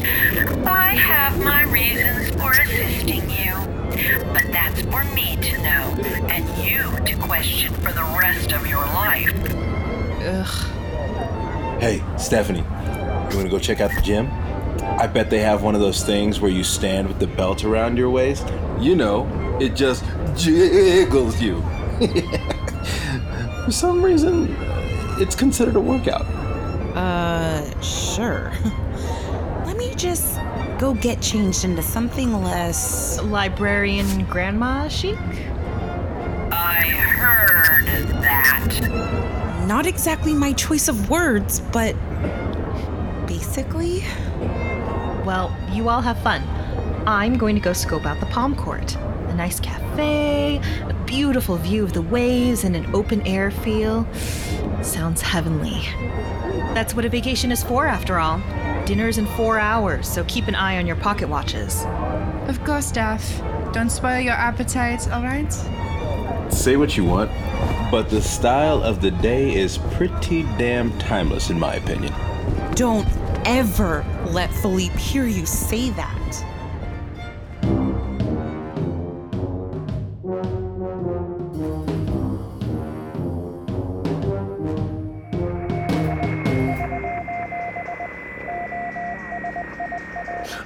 I 0.66 0.96
have 0.96 1.44
my 1.44 1.64
reasons 1.64 2.30
for 2.42 2.52
assisting 2.52 3.30
you, 3.30 3.54
but 4.32 4.46
that's 4.54 4.82
for 4.84 5.04
me 5.14 5.36
to 5.36 5.58
know 5.58 5.98
and 6.30 6.48
you 6.66 6.84
to 7.06 7.16
question 7.22 7.74
for 7.74 7.92
the 7.92 8.04
rest 8.22 8.54
of 8.54 8.66
your 8.66 8.86
life. 8.86 9.34
Ugh. 10.24 10.72
Hey, 11.82 12.02
Stephanie, 12.18 12.64
you 13.32 13.38
wanna 13.38 13.50
go 13.50 13.60
check 13.60 13.82
out 13.82 13.92
the 13.96 14.02
gym? 14.02 14.30
I 14.82 15.08
bet 15.08 15.30
they 15.30 15.40
have 15.40 15.64
one 15.64 15.76
of 15.76 15.82
those 15.82 16.04
things 16.04 16.40
where 16.40 16.52
you 16.52 16.64
stand 16.64 17.08
with 17.08 17.20
the 17.20 17.28
belt 17.28 17.64
around 17.66 17.98
your 17.98 18.10
waist. 18.10 18.46
You 18.80 18.96
know, 18.96 19.28
it 19.60 19.76
just 19.76 20.04
jiggles 20.36 21.42
you. 21.42 21.62
For 23.66 23.72
some 23.72 24.04
reason, 24.04 24.56
it's 25.20 25.36
considered 25.36 25.76
a 25.76 25.80
workout. 25.80 26.26
Uh, 26.96 27.82
sure. 27.82 28.54
Let 29.66 29.76
me 29.76 29.94
just 29.96 30.40
go 30.78 30.94
get 30.94 31.22
changed 31.22 31.66
into 31.66 31.82
something 31.82 32.44
less. 32.44 33.22
Librarian 33.22 34.26
grandma 34.26 34.88
chic? 34.88 35.18
I 36.52 36.84
heard 36.84 38.08
that. 38.22 39.66
Not 39.68 39.86
exactly 39.88 40.34
my 40.34 40.54
choice 40.54 40.88
of 40.88 41.10
words, 41.10 41.60
but. 41.60 41.96
Basically. 43.56 44.04
Well, 45.26 45.56
you 45.72 45.88
all 45.88 46.02
have 46.02 46.20
fun. 46.20 46.44
I'm 47.08 47.38
going 47.38 47.56
to 47.56 47.62
go 47.62 47.72
scope 47.72 48.06
out 48.06 48.20
the 48.20 48.26
Palm 48.26 48.54
Court. 48.54 48.96
A 48.96 49.34
nice 49.34 49.62
cafe, 49.62 50.60
a 50.82 50.94
beautiful 51.06 51.56
view 51.56 51.84
of 51.84 51.94
the 51.94 52.02
waves, 52.02 52.66
and 52.66 52.76
an 52.76 52.94
open 52.94 53.26
air 53.26 53.52
feel. 53.52 54.06
Sounds 54.82 55.22
heavenly. 55.22 55.82
That's 56.74 56.96
what 56.96 57.06
a 57.06 57.10
vacation 57.10 57.50
is 57.52 57.64
for, 57.64 57.88
after 57.88 58.20
all. 58.20 58.42
Dinner's 58.86 59.18
in 59.18 59.26
four 59.26 59.58
hours, 59.58 60.08
so 60.08 60.26
keep 60.26 60.48
an 60.48 60.56
eye 60.56 60.78
on 60.78 60.86
your 60.86 60.98
pocket 60.98 61.30
watches. 61.30 61.86
Of 62.48 62.62
course, 62.66 62.92
Daff. 62.92 63.42
Don't 63.72 63.90
spoil 63.90 64.20
your 64.20 64.34
appetite, 64.34 65.08
alright? 65.08 65.54
Say 66.52 66.76
what 66.76 66.98
you 66.98 67.06
want, 67.06 67.32
but 67.90 68.10
the 68.10 68.22
style 68.22 68.84
of 68.84 69.02
the 69.02 69.12
day 69.12 69.56
is 69.56 69.78
pretty 69.94 70.44
damn 70.58 70.98
timeless, 71.00 71.50
in 71.50 71.58
my 71.58 71.76
opinion. 71.76 72.14
Don't 72.76 73.08
ever 73.46 74.04
let 74.32 74.52
Philippe 74.52 74.98
hear 74.98 75.26
you 75.26 75.46
say 75.46 75.92
that. 75.92 76.46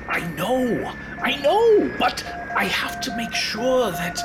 I 0.07 0.21
know, 0.36 0.93
I 1.21 1.36
know, 1.41 1.95
but 2.00 2.24
I 2.55 2.65
have 2.65 3.01
to 3.01 3.15
make 3.15 3.33
sure 3.33 3.91
that. 3.91 4.17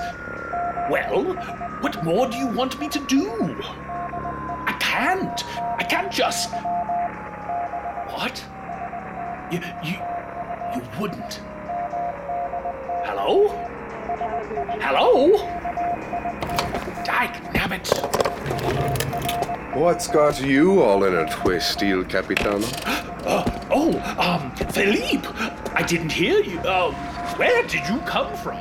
Well, 0.90 1.34
what 1.80 2.04
more 2.04 2.28
do 2.28 2.36
you 2.36 2.46
want 2.48 2.78
me 2.78 2.88
to 2.88 3.00
do? 3.06 3.30
I 3.62 4.76
can't. 4.80 5.44
I 5.78 5.82
can't 5.82 6.12
just. 6.12 6.52
What? 8.14 8.44
You, 9.50 9.58
you, 9.82 9.98
you 10.72 10.82
wouldn't. 11.00 11.40
Hello? 13.04 13.48
Hello? 14.80 15.32
Dyke, 17.04 17.42
nabbit. 17.52 17.90
What's 19.74 20.06
got 20.06 20.40
you 20.40 20.80
all 20.80 21.02
in 21.02 21.14
a 21.16 21.28
twist, 21.28 21.82
Il 21.82 22.04
Capitano? 22.04 22.66
Uh, 23.24 23.42
oh, 23.70 23.98
um, 24.18 24.54
Philippe, 24.68 25.26
I 25.72 25.82
didn't 25.82 26.12
hear 26.12 26.40
you. 26.40 26.58
Uh, 26.58 26.92
where 27.36 27.62
did 27.66 27.88
you 27.88 27.98
come 28.00 28.36
from? 28.36 28.60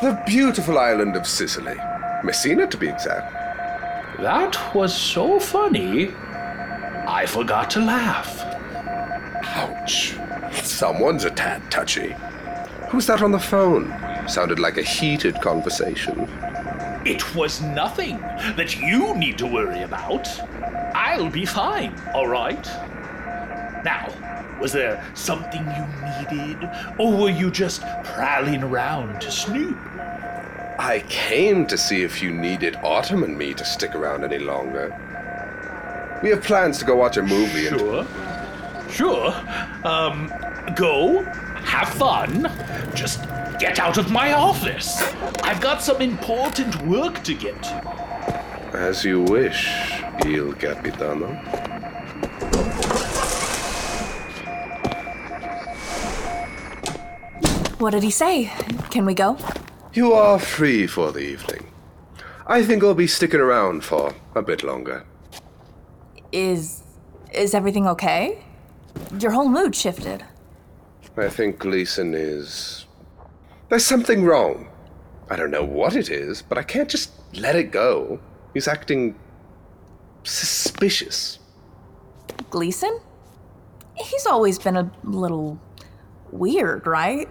The 0.00 0.22
beautiful 0.24 0.78
island 0.78 1.16
of 1.16 1.26
Sicily. 1.26 1.74
Messina, 2.22 2.68
to 2.68 2.76
be 2.76 2.88
exact. 2.88 3.32
That 4.22 4.72
was 4.72 4.96
so 4.96 5.40
funny. 5.40 6.14
I 7.08 7.26
forgot 7.26 7.70
to 7.70 7.80
laugh. 7.80 8.45
Ouch. 9.86 10.16
Someone's 10.64 11.22
a 11.22 11.30
tad 11.30 11.70
touchy. 11.70 12.16
Who's 12.88 13.06
that 13.06 13.22
on 13.22 13.30
the 13.30 13.38
phone? 13.38 13.94
Sounded 14.28 14.58
like 14.58 14.78
a 14.78 14.82
heated 14.82 15.40
conversation. 15.40 16.28
It 17.06 17.36
was 17.36 17.62
nothing 17.62 18.18
that 18.56 18.76
you 18.76 19.14
need 19.14 19.38
to 19.38 19.46
worry 19.46 19.82
about. 19.82 20.28
I'll 20.92 21.30
be 21.30 21.46
fine, 21.46 21.94
all 22.14 22.26
right? 22.26 22.66
Now, 23.84 24.08
was 24.60 24.72
there 24.72 25.04
something 25.14 25.64
you 25.64 26.34
needed, 26.34 26.68
or 26.98 27.16
were 27.16 27.30
you 27.30 27.52
just 27.52 27.82
prowling 28.02 28.64
around 28.64 29.20
to 29.20 29.30
snoop? 29.30 29.78
I 30.80 31.04
came 31.08 31.64
to 31.68 31.78
see 31.78 32.02
if 32.02 32.20
you 32.20 32.32
needed 32.32 32.76
Autumn 32.82 33.22
and 33.22 33.38
me 33.38 33.54
to 33.54 33.64
stick 33.64 33.94
around 33.94 34.24
any 34.24 34.38
longer. 34.38 34.90
We 36.24 36.30
have 36.30 36.42
plans 36.42 36.78
to 36.78 36.84
go 36.84 36.96
watch 36.96 37.18
a 37.18 37.22
movie 37.22 37.68
and. 37.68 38.35
Sure. 38.90 39.16
Sure. 39.16 39.34
Um, 39.84 40.32
go, 40.74 41.22
have 41.64 41.88
fun, 41.88 42.50
just 42.94 43.20
get 43.58 43.78
out 43.78 43.98
of 43.98 44.10
my 44.10 44.32
office. 44.32 45.02
I've 45.42 45.60
got 45.60 45.82
some 45.82 46.00
important 46.02 46.76
work 46.86 47.22
to 47.24 47.34
get 47.34 47.62
to. 47.62 48.70
As 48.72 49.04
you 49.04 49.22
wish, 49.22 50.00
Il 50.24 50.52
Capitano. 50.54 51.34
What 57.78 57.90
did 57.90 58.02
he 58.02 58.10
say? 58.10 58.52
Can 58.90 59.04
we 59.04 59.14
go? 59.14 59.38
You 59.92 60.12
are 60.12 60.38
free 60.38 60.86
for 60.86 61.12
the 61.12 61.20
evening. 61.20 61.66
I 62.46 62.62
think 62.62 62.82
I'll 62.82 62.94
be 62.94 63.06
sticking 63.06 63.40
around 63.40 63.84
for 63.84 64.14
a 64.34 64.42
bit 64.42 64.62
longer. 64.62 65.04
Is 66.32 66.82
is 67.32 67.54
everything 67.54 67.86
okay? 67.88 68.42
Your 69.20 69.30
whole 69.30 69.48
mood 69.48 69.74
shifted. 69.74 70.24
I 71.16 71.28
think 71.28 71.58
Gleason 71.58 72.14
is. 72.14 72.86
There's 73.68 73.84
something 73.84 74.24
wrong. 74.24 74.68
I 75.30 75.36
don't 75.36 75.50
know 75.50 75.64
what 75.64 75.96
it 75.96 76.10
is, 76.10 76.42
but 76.42 76.58
I 76.58 76.62
can't 76.62 76.88
just 76.88 77.10
let 77.34 77.56
it 77.56 77.70
go. 77.70 78.20
He's 78.54 78.68
acting 78.68 79.18
suspicious. 80.22 81.38
Gleason? 82.50 83.00
He's 83.94 84.26
always 84.26 84.58
been 84.58 84.76
a 84.76 84.90
little 85.02 85.58
weird, 86.30 86.86
right? 86.86 87.28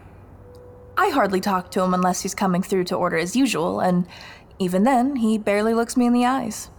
I 0.98 1.10
hardly 1.10 1.42
talk 1.42 1.72
to 1.72 1.82
him 1.82 1.94
unless 1.94 2.22
he's 2.22 2.34
coming 2.34 2.64
through 2.64 2.86
to 2.86 2.96
order 2.96 3.18
as 3.18 3.36
usual, 3.36 3.80
and 3.80 4.08
even 4.60 4.84
then, 4.84 5.18
he 5.18 5.38
barely 5.38 5.74
looks 5.74 5.98
me 5.98 6.06
in 6.06 6.14
the 6.14 6.26
eyes. 6.26 6.70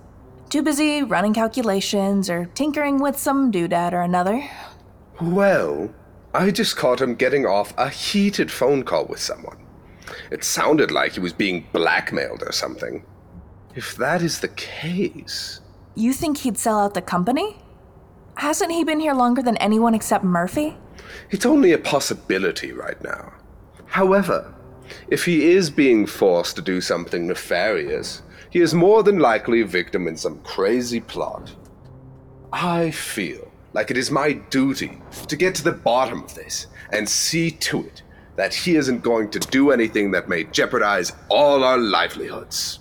Too 0.48 0.62
busy 0.62 1.02
running 1.02 1.34
calculations 1.34 2.30
or 2.30 2.46
tinkering 2.46 3.00
with 3.00 3.18
some 3.18 3.52
doodad 3.52 3.92
or 3.92 4.00
another. 4.00 4.48
Well, 5.20 5.94
I 6.34 6.50
just 6.50 6.76
caught 6.76 7.00
him 7.00 7.14
getting 7.14 7.46
off 7.46 7.72
a 7.78 7.88
heated 7.88 8.50
phone 8.50 8.82
call 8.82 9.06
with 9.06 9.20
someone. 9.20 9.56
It 10.30 10.44
sounded 10.44 10.90
like 10.90 11.12
he 11.12 11.20
was 11.20 11.32
being 11.32 11.66
blackmailed 11.72 12.42
or 12.42 12.52
something. 12.52 13.04
If 13.74 13.96
that 13.96 14.22
is 14.22 14.40
the 14.40 14.48
case. 14.48 15.60
You 15.94 16.12
think 16.12 16.38
he'd 16.38 16.58
sell 16.58 16.78
out 16.78 16.94
the 16.94 17.00
company? 17.02 17.56
Hasn't 18.36 18.72
he 18.72 18.84
been 18.84 19.00
here 19.00 19.14
longer 19.14 19.42
than 19.42 19.56
anyone 19.56 19.94
except 19.94 20.24
Murphy? 20.24 20.76
It's 21.30 21.46
only 21.46 21.72
a 21.72 21.78
possibility 21.78 22.72
right 22.72 23.02
now. 23.02 23.32
However, 23.86 24.54
if 25.08 25.24
he 25.24 25.50
is 25.52 25.70
being 25.70 26.04
forced 26.04 26.56
to 26.56 26.62
do 26.62 26.82
something 26.82 27.26
nefarious, 27.26 28.22
he 28.50 28.60
is 28.60 28.74
more 28.74 29.02
than 29.02 29.18
likely 29.18 29.62
a 29.62 29.66
victim 29.66 30.06
in 30.06 30.16
some 30.16 30.40
crazy 30.40 31.00
plot. 31.00 31.54
I 32.52 32.90
feel 32.90 33.45
like 33.76 33.90
it 33.90 33.98
is 33.98 34.10
my 34.10 34.32
duty 34.32 34.98
to 35.28 35.36
get 35.36 35.54
to 35.54 35.62
the 35.62 35.70
bottom 35.70 36.22
of 36.24 36.34
this 36.34 36.66
and 36.94 37.06
see 37.06 37.50
to 37.50 37.84
it 37.84 38.02
that 38.34 38.54
he 38.54 38.74
isn't 38.74 39.02
going 39.02 39.28
to 39.28 39.38
do 39.38 39.70
anything 39.70 40.10
that 40.12 40.30
may 40.30 40.44
jeopardize 40.44 41.12
all 41.28 41.62
our 41.62 41.76
livelihoods. 41.76 42.78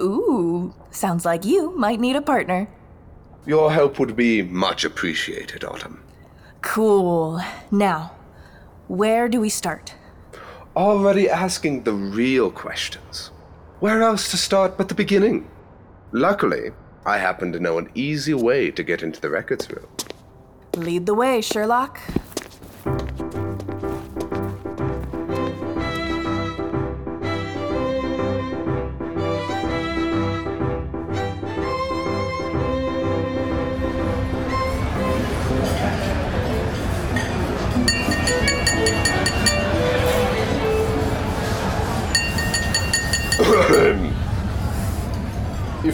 Ooh, 0.00 0.72
sounds 0.92 1.24
like 1.24 1.44
you 1.44 1.76
might 1.76 1.98
need 1.98 2.14
a 2.14 2.22
partner. 2.22 2.68
Your 3.46 3.72
help 3.72 3.98
would 3.98 4.14
be 4.14 4.42
much 4.42 4.84
appreciated, 4.84 5.64
Autumn. 5.64 6.04
Cool. 6.60 7.40
Now, 7.72 8.12
where 8.86 9.28
do 9.28 9.40
we 9.40 9.48
start? 9.48 9.94
Already 10.76 11.28
asking 11.28 11.82
the 11.82 11.94
real 11.94 12.52
questions. 12.52 13.32
Where 13.80 14.04
else 14.04 14.30
to 14.30 14.36
start 14.36 14.78
but 14.78 14.88
the 14.88 14.94
beginning? 14.94 15.50
Luckily, 16.12 16.70
I 17.04 17.18
happen 17.18 17.50
to 17.52 17.58
know 17.58 17.78
an 17.78 17.90
easy 17.96 18.34
way 18.34 18.70
to 18.70 18.84
get 18.84 19.02
into 19.02 19.20
the 19.20 19.30
records 19.30 19.68
room. 19.68 19.88
Lead 20.76 21.06
the 21.06 21.14
way, 21.14 21.40
Sherlock. 21.40 22.00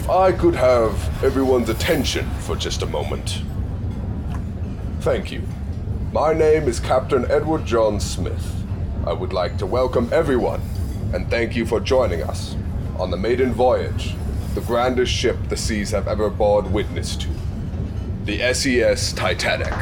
if 0.04 0.10
I 0.10 0.32
could 0.32 0.54
have 0.54 1.24
everyone's 1.24 1.70
attention 1.70 2.28
for 2.40 2.56
just 2.56 2.82
a 2.82 2.86
moment. 2.86 3.40
Thank 5.04 5.30
you. 5.30 5.42
My 6.12 6.32
name 6.32 6.66
is 6.66 6.80
Captain 6.80 7.30
Edward 7.30 7.66
John 7.66 8.00
Smith. 8.00 8.64
I 9.06 9.12
would 9.12 9.34
like 9.34 9.58
to 9.58 9.66
welcome 9.66 10.08
everyone 10.10 10.62
and 11.12 11.28
thank 11.28 11.54
you 11.54 11.66
for 11.66 11.78
joining 11.78 12.22
us 12.22 12.56
on 12.98 13.10
the 13.10 13.16
maiden 13.18 13.52
voyage, 13.52 14.14
the 14.54 14.62
grandest 14.62 15.12
ship 15.12 15.36
the 15.50 15.58
seas 15.58 15.90
have 15.90 16.08
ever 16.08 16.30
borne 16.30 16.72
witness 16.72 17.16
to, 17.16 17.28
the 18.24 18.54
SES 18.54 19.12
Titanic. 19.12 19.74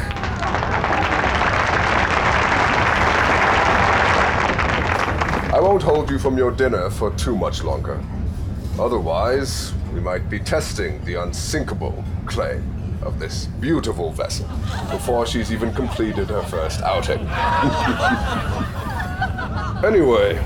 I 5.53 5.59
won't 5.61 5.83
hold 5.83 6.09
you 6.09 6.19
from 6.19 6.37
your 6.37 6.51
dinner 6.51 6.89
for 6.89 7.11
too 7.11 7.37
much 7.37 7.63
longer. 7.63 8.03
Otherwise, 8.77 9.73
we 9.93 10.01
might 10.01 10.29
be 10.29 10.39
testing 10.39 11.01
the 11.05 11.13
unsinkable 11.13 12.03
claim 12.25 12.72
of 13.05 13.19
this 13.19 13.45
beautiful 13.59 14.11
vessel 14.11 14.47
before 14.91 15.25
she's 15.25 15.51
even 15.51 15.73
completed 15.73 16.29
her 16.29 16.43
first 16.43 16.81
outing. 16.81 17.19
anyway, 19.85 20.41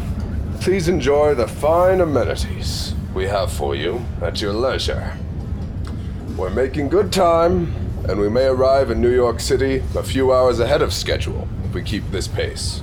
please 0.59 0.87
enjoy 0.87 1.35
the 1.35 1.47
fine 1.47 2.01
amenities 2.01 2.93
we 3.13 3.25
have 3.25 3.51
for 3.51 3.75
you 3.75 4.03
at 4.21 4.41
your 4.41 4.53
leisure. 4.53 5.17
We're 6.35 6.49
making 6.49 6.89
good 6.89 7.11
time, 7.11 7.73
and 8.07 8.19
we 8.19 8.29
may 8.29 8.45
arrive 8.45 8.91
in 8.91 9.01
New 9.01 9.13
York 9.13 9.39
City 9.39 9.83
a 9.95 10.03
few 10.03 10.33
hours 10.33 10.59
ahead 10.59 10.81
of 10.81 10.93
schedule 10.93 11.47
if 11.65 11.73
we 11.73 11.81
keep 11.81 12.09
this 12.11 12.27
pace. 12.27 12.81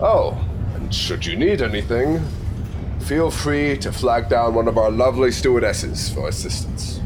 Oh, 0.00 0.44
and 0.74 0.92
should 0.92 1.26
you 1.26 1.36
need 1.36 1.62
anything, 1.62 2.20
feel 3.00 3.30
free 3.30 3.76
to 3.78 3.92
flag 3.92 4.28
down 4.28 4.54
one 4.54 4.68
of 4.68 4.78
our 4.78 4.90
lovely 4.90 5.30
stewardesses 5.30 6.10
for 6.10 6.28
assistance. 6.28 7.01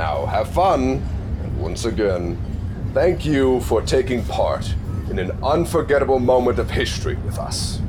Now, 0.00 0.24
have 0.24 0.48
fun, 0.48 1.06
and 1.42 1.60
once 1.60 1.84
again, 1.84 2.38
thank 2.94 3.26
you 3.26 3.60
for 3.60 3.82
taking 3.82 4.24
part 4.24 4.74
in 5.10 5.18
an 5.18 5.30
unforgettable 5.42 6.18
moment 6.18 6.58
of 6.58 6.70
history 6.70 7.16
with 7.16 7.38
us. 7.38 7.82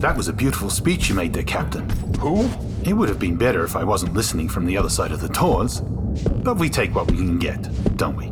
That 0.00 0.16
was 0.16 0.26
a 0.26 0.32
beautiful 0.32 0.70
speech 0.70 1.08
you 1.08 1.14
made 1.14 1.32
there, 1.32 1.44
Captain. 1.44 1.88
Who? 2.18 2.50
It 2.84 2.94
would 2.94 3.08
have 3.08 3.18
been 3.18 3.36
better 3.36 3.64
if 3.64 3.76
I 3.76 3.84
wasn't 3.84 4.14
listening 4.14 4.48
from 4.48 4.66
the 4.66 4.76
other 4.76 4.88
side 4.88 5.12
of 5.12 5.20
the 5.20 5.28
doors. 5.28 5.80
But 5.80 6.56
we 6.58 6.68
take 6.68 6.94
what 6.94 7.10
we 7.10 7.16
can 7.16 7.38
get, 7.38 7.62
don't 7.96 8.16
we? 8.16 8.30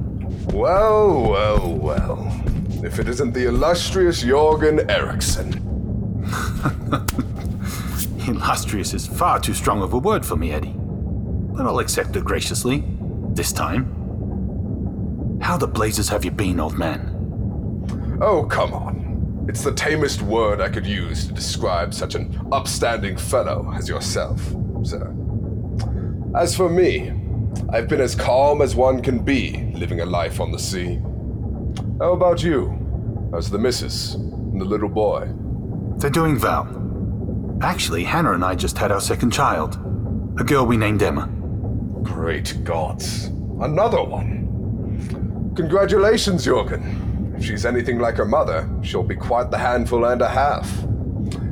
Well, 0.53 1.23
well, 1.31 1.73
well. 1.75 2.43
If 2.83 2.99
it 2.99 3.09
isn't 3.09 3.33
the 3.33 3.47
illustrious 3.47 4.25
Jorgen 4.25 4.91
Eriksson. 4.91 5.67
Illustrious 8.27 8.93
is 8.93 9.07
far 9.07 9.39
too 9.41 9.55
strong 9.55 9.83
of 9.83 9.93
a 9.93 9.99
word 9.99 10.27
for 10.27 10.37
me, 10.37 10.53
Eddie. 10.53 10.75
But 10.77 11.67
I'll 11.67 11.79
accept 11.79 12.17
it 12.17 12.25
graciously. 12.25 12.85
This 13.31 13.53
time. 13.53 13.97
How 15.41 15.57
the 15.57 15.67
blazes 15.67 16.09
have 16.09 16.25
you 16.25 16.31
been, 16.31 16.61
old 16.61 16.77
man? 16.77 18.19
Oh, 18.21 18.45
come 18.45 18.75
on. 18.75 19.00
It's 19.49 19.63
the 19.65 19.73
tamest 19.73 20.23
word 20.23 20.61
I 20.61 20.69
could 20.69 20.87
use 20.87 21.27
to 21.27 21.33
describe 21.33 21.93
such 21.93 22.15
an 22.15 22.49
upstanding 22.53 23.17
fellow 23.17 23.73
as 23.75 23.89
yourself, 23.89 24.41
sir. 24.83 25.15
As 26.37 26.55
for 26.55 26.69
me, 26.69 27.13
I've 27.71 27.89
been 27.89 28.01
as 28.01 28.15
calm 28.15 28.63
as 28.63 28.77
one 28.77 29.03
can 29.03 29.21
be 29.21 29.73
living 29.75 30.01
a 30.01 30.07
life 30.07 30.41
on 30.41 30.53
the 30.53 30.59
sea. 30.59 31.01
How 31.99 32.13
about 32.13 32.43
you? 32.43 32.77
How's 33.33 33.51
the 33.51 33.59
missus 33.59 34.15
and 34.15 34.61
the 34.61 34.65
little 34.65 34.89
boy? 34.89 35.29
They're 35.97 36.11
doing 36.11 36.39
well. 36.41 36.69
Actually, 37.63 38.05
Hannah 38.05 38.33
and 38.33 38.45
I 38.45 38.55
just 38.55 38.79
had 38.79 38.93
our 38.93 39.01
second 39.01 39.33
child. 39.33 39.75
A 40.39 40.45
girl 40.45 40.67
we 40.67 40.77
named 40.77 41.03
Emma. 41.03 41.27
Great 42.03 42.63
gods. 42.65 43.27
Another 43.61 44.03
one. 44.03 45.53
Congratulations, 45.57 46.47
Jorgen. 46.47 47.10
If 47.41 47.47
she's 47.47 47.65
anything 47.65 47.99
like 47.99 48.19
her 48.19 48.27
mother, 48.27 48.69
she'll 48.83 49.03
be 49.03 49.17
quite 49.17 49.51
the 49.51 49.57
handful 49.57 50.05
and 50.05 50.21
a 50.21 50.29
half. 50.29 50.71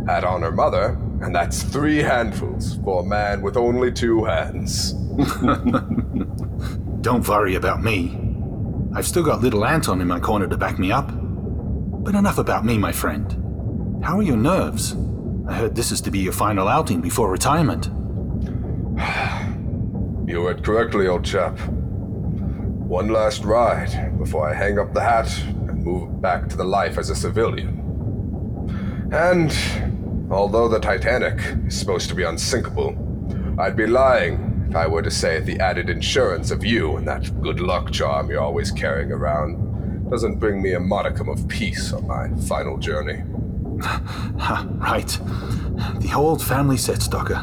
Add 0.07 0.23
on 0.23 0.43
her 0.43 0.53
mother, 0.53 0.99
and 1.23 1.35
that's 1.35 1.63
three 1.63 1.97
handfuls 1.97 2.77
for 2.85 3.03
a 3.03 3.07
man 3.07 3.41
with 3.41 3.57
only 3.57 3.91
two 3.91 4.23
hands. 4.23 4.93
Don't 7.01 7.27
worry 7.27 7.55
about 7.55 7.83
me. 7.83 8.21
I've 8.95 9.07
still 9.07 9.23
got 9.23 9.41
little 9.41 9.65
Anton 9.65 10.03
in 10.03 10.09
my 10.09 10.21
corner 10.21 10.47
to 10.47 10.59
back 10.59 10.79
me 10.79 10.93
up. 10.93 11.11
But 11.11 12.15
enough 12.15 12.37
about 12.37 12.67
me, 12.67 12.77
my 12.77 12.93
friend. 12.93 14.05
How 14.05 14.19
are 14.19 14.23
your 14.23 14.37
nerves? 14.37 14.95
I 15.49 15.55
heard 15.55 15.75
this 15.75 15.91
is 15.91 16.03
to 16.03 16.11
be 16.11 16.19
your 16.19 16.35
final 16.35 16.69
outing 16.69 17.01
before 17.01 17.31
retirement. 17.31 17.89
You 20.29 20.47
read 20.47 20.63
correctly, 20.63 21.09
old 21.09 21.25
chap. 21.25 21.59
One 21.59 23.09
last 23.09 23.45
ride 23.45 24.19
before 24.19 24.47
I 24.47 24.53
hang 24.53 24.79
up 24.79 24.93
the 24.93 25.01
hat 25.01 25.27
move 25.89 26.21
back 26.21 26.49
to 26.49 26.57
the 26.57 26.65
life 26.65 26.99
as 26.99 27.11
a 27.11 27.17
civilian. 27.17 27.73
And 29.13 29.51
although 30.31 30.69
the 30.69 30.81
Titanic 30.81 31.41
is 31.67 31.79
supposed 31.79 32.09
to 32.11 32.15
be 32.15 32.25
unsinkable, 32.25 32.91
I'd 33.59 33.77
be 33.77 33.87
lying 33.87 34.67
if 34.69 34.77
I 34.77 34.87
were 34.87 35.03
to 35.03 35.11
say 35.11 35.41
the 35.41 35.59
added 35.61 35.89
insurance 35.89 36.51
of 36.51 36.65
you 36.65 36.97
and 36.97 37.09
that 37.09 37.41
good 37.41 37.61
luck 37.61 37.91
charm 37.91 38.31
you're 38.31 38.43
always 38.43 38.71
carrying 38.71 39.13
around 39.13 40.11
doesn't 40.11 40.37
bring 40.37 40.63
me 40.63 40.73
a 40.75 40.81
modicum 40.81 41.29
of 41.29 41.49
peace 41.49 41.93
on 41.93 42.07
my 42.07 42.29
final 42.47 42.77
journey. 42.79 43.23
Right. 44.79 45.19
The 46.01 46.13
old 46.15 46.43
family 46.43 46.77
set, 46.77 46.99
Stocker. 46.99 47.43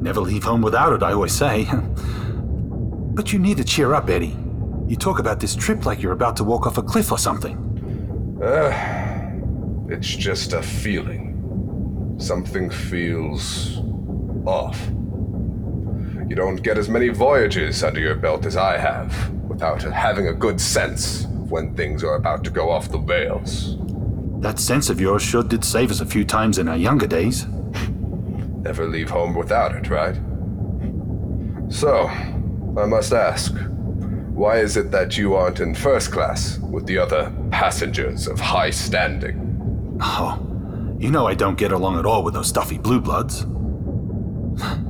Never 0.00 0.20
leave 0.20 0.44
home 0.44 0.62
without 0.62 0.92
it, 0.92 1.02
I 1.02 1.12
always 1.12 1.32
say. 1.32 1.66
But 3.16 3.32
you 3.32 3.38
need 3.38 3.56
to 3.56 3.64
cheer 3.64 3.94
up, 3.94 4.10
Eddie. 4.10 4.36
You 4.86 4.94
talk 4.94 5.18
about 5.18 5.40
this 5.40 5.56
trip 5.56 5.86
like 5.86 6.02
you're 6.02 6.12
about 6.12 6.36
to 6.36 6.44
walk 6.44 6.66
off 6.66 6.76
a 6.76 6.82
cliff 6.82 7.10
or 7.10 7.16
something. 7.16 7.75
Uh, 8.42 8.70
it's 9.88 10.14
just 10.14 10.52
a 10.52 10.62
feeling. 10.62 12.16
Something 12.18 12.68
feels 12.68 13.78
off. 14.44 14.78
You 16.28 16.34
don't 16.34 16.56
get 16.56 16.76
as 16.76 16.88
many 16.88 17.08
voyages 17.08 17.82
under 17.82 18.00
your 18.00 18.14
belt 18.14 18.44
as 18.44 18.56
I 18.56 18.76
have 18.76 19.30
without 19.44 19.82
having 19.82 20.28
a 20.28 20.34
good 20.34 20.60
sense 20.60 21.24
of 21.24 21.50
when 21.50 21.74
things 21.74 22.04
are 22.04 22.16
about 22.16 22.44
to 22.44 22.50
go 22.50 22.70
off 22.70 22.90
the 22.90 22.98
rails. 22.98 23.76
That 24.40 24.58
sense 24.58 24.90
of 24.90 25.00
yours 25.00 25.22
sure 25.22 25.42
did 25.42 25.64
save 25.64 25.90
us 25.90 26.00
a 26.00 26.06
few 26.06 26.24
times 26.24 26.58
in 26.58 26.68
our 26.68 26.76
younger 26.76 27.06
days. 27.06 27.46
Never 28.58 28.86
leave 28.86 29.08
home 29.08 29.34
without 29.34 29.74
it, 29.74 29.88
right? 29.88 30.16
So, 31.72 32.06
I 32.76 32.84
must 32.84 33.12
ask, 33.12 33.54
why 34.36 34.58
is 34.58 34.76
it 34.76 34.90
that 34.90 35.16
you 35.16 35.34
aren't 35.34 35.60
in 35.60 35.74
first 35.74 36.12
class 36.12 36.58
with 36.58 36.84
the 36.84 36.98
other 36.98 37.32
passengers 37.50 38.28
of 38.28 38.38
high 38.38 38.68
standing? 38.68 39.98
Oh, 39.98 40.38
you 40.98 41.10
know 41.10 41.26
I 41.26 41.32
don't 41.32 41.56
get 41.56 41.72
along 41.72 41.98
at 41.98 42.04
all 42.04 42.22
with 42.22 42.34
those 42.34 42.48
stuffy 42.48 42.76
blue 42.76 43.00
bloods. 43.00 43.46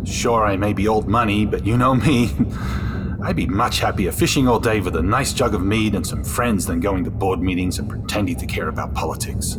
Sure, 0.05 0.45
I 0.45 0.57
may 0.57 0.73
be 0.73 0.89
old 0.89 1.07
money, 1.07 1.47
but 1.47 1.65
you 1.65 1.77
know 1.77 1.95
me. 1.95 2.31
I'd 3.23 3.37
be 3.37 3.47
much 3.47 3.79
happier 3.79 4.11
fishing 4.11 4.49
all 4.49 4.59
day 4.59 4.81
with 4.81 4.97
a 4.97 5.03
nice 5.03 5.33
jug 5.33 5.55
of 5.55 5.63
mead 5.63 5.95
and 5.95 6.05
some 6.05 6.25
friends 6.25 6.67
than 6.67 6.81
going 6.81 7.05
to 7.05 7.11
board 7.13 7.41
meetings 7.41 7.79
and 7.79 7.89
pretending 7.89 8.37
to 8.39 8.47
care 8.47 8.67
about 8.67 8.95
politics. 8.95 9.59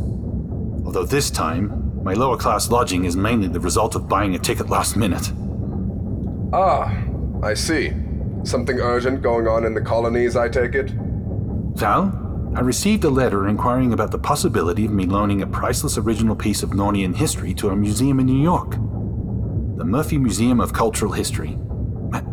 Although 0.84 1.06
this 1.06 1.32
time, 1.32 2.04
my 2.04 2.14
lower 2.14 2.36
class 2.36 2.70
lodging 2.70 3.06
is 3.06 3.16
mainly 3.16 3.48
the 3.48 3.62
result 3.62 3.96
of 3.96 4.10
buying 4.10 4.36
a 4.36 4.40
ticket 4.40 4.70
last 4.70 4.98
minute. 4.98 5.32
Ah, 6.52 6.94
I 7.42 7.54
see. 7.54 7.94
Something 8.48 8.80
urgent 8.80 9.22
going 9.22 9.46
on 9.46 9.66
in 9.66 9.74
the 9.74 9.82
colonies, 9.82 10.38
I 10.38 10.48
take 10.48 10.74
it? 10.74 10.92
Val, 11.76 12.14
I 12.56 12.62
received 12.62 13.04
a 13.04 13.10
letter 13.10 13.50
inquiring 13.50 13.92
about 13.92 14.12
the 14.12 14.18
possibility 14.18 14.86
of 14.86 14.92
me 14.92 15.06
loaning 15.06 15.42
a 15.42 15.48
priceless 15.48 15.98
original 15.98 16.34
piece 16.34 16.64
of 16.64 16.74
Nornian 16.74 17.14
history 17.14 17.54
to 17.56 17.68
a 17.68 17.76
museum 17.76 18.22
in 18.22 18.26
New 18.26 18.42
York. 18.42 18.72
The 19.78 19.84
Murphy 19.84 20.18
Museum 20.18 20.62
of 20.62 20.72
Cultural 20.72 21.12
History. 21.12 21.58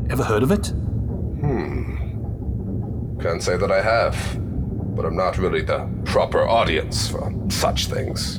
Ever 0.08 0.22
heard 0.22 0.44
of 0.44 0.52
it? 0.52 0.68
Hmm. 1.40 1.96
Can't 3.20 3.42
say 3.42 3.56
that 3.56 3.72
I 3.72 3.82
have, 3.82 4.16
but 4.94 5.04
I'm 5.04 5.16
not 5.16 5.36
really 5.36 5.62
the 5.62 5.88
proper 6.04 6.46
audience 6.46 7.08
for 7.08 7.34
such 7.48 7.86
things. 7.86 8.38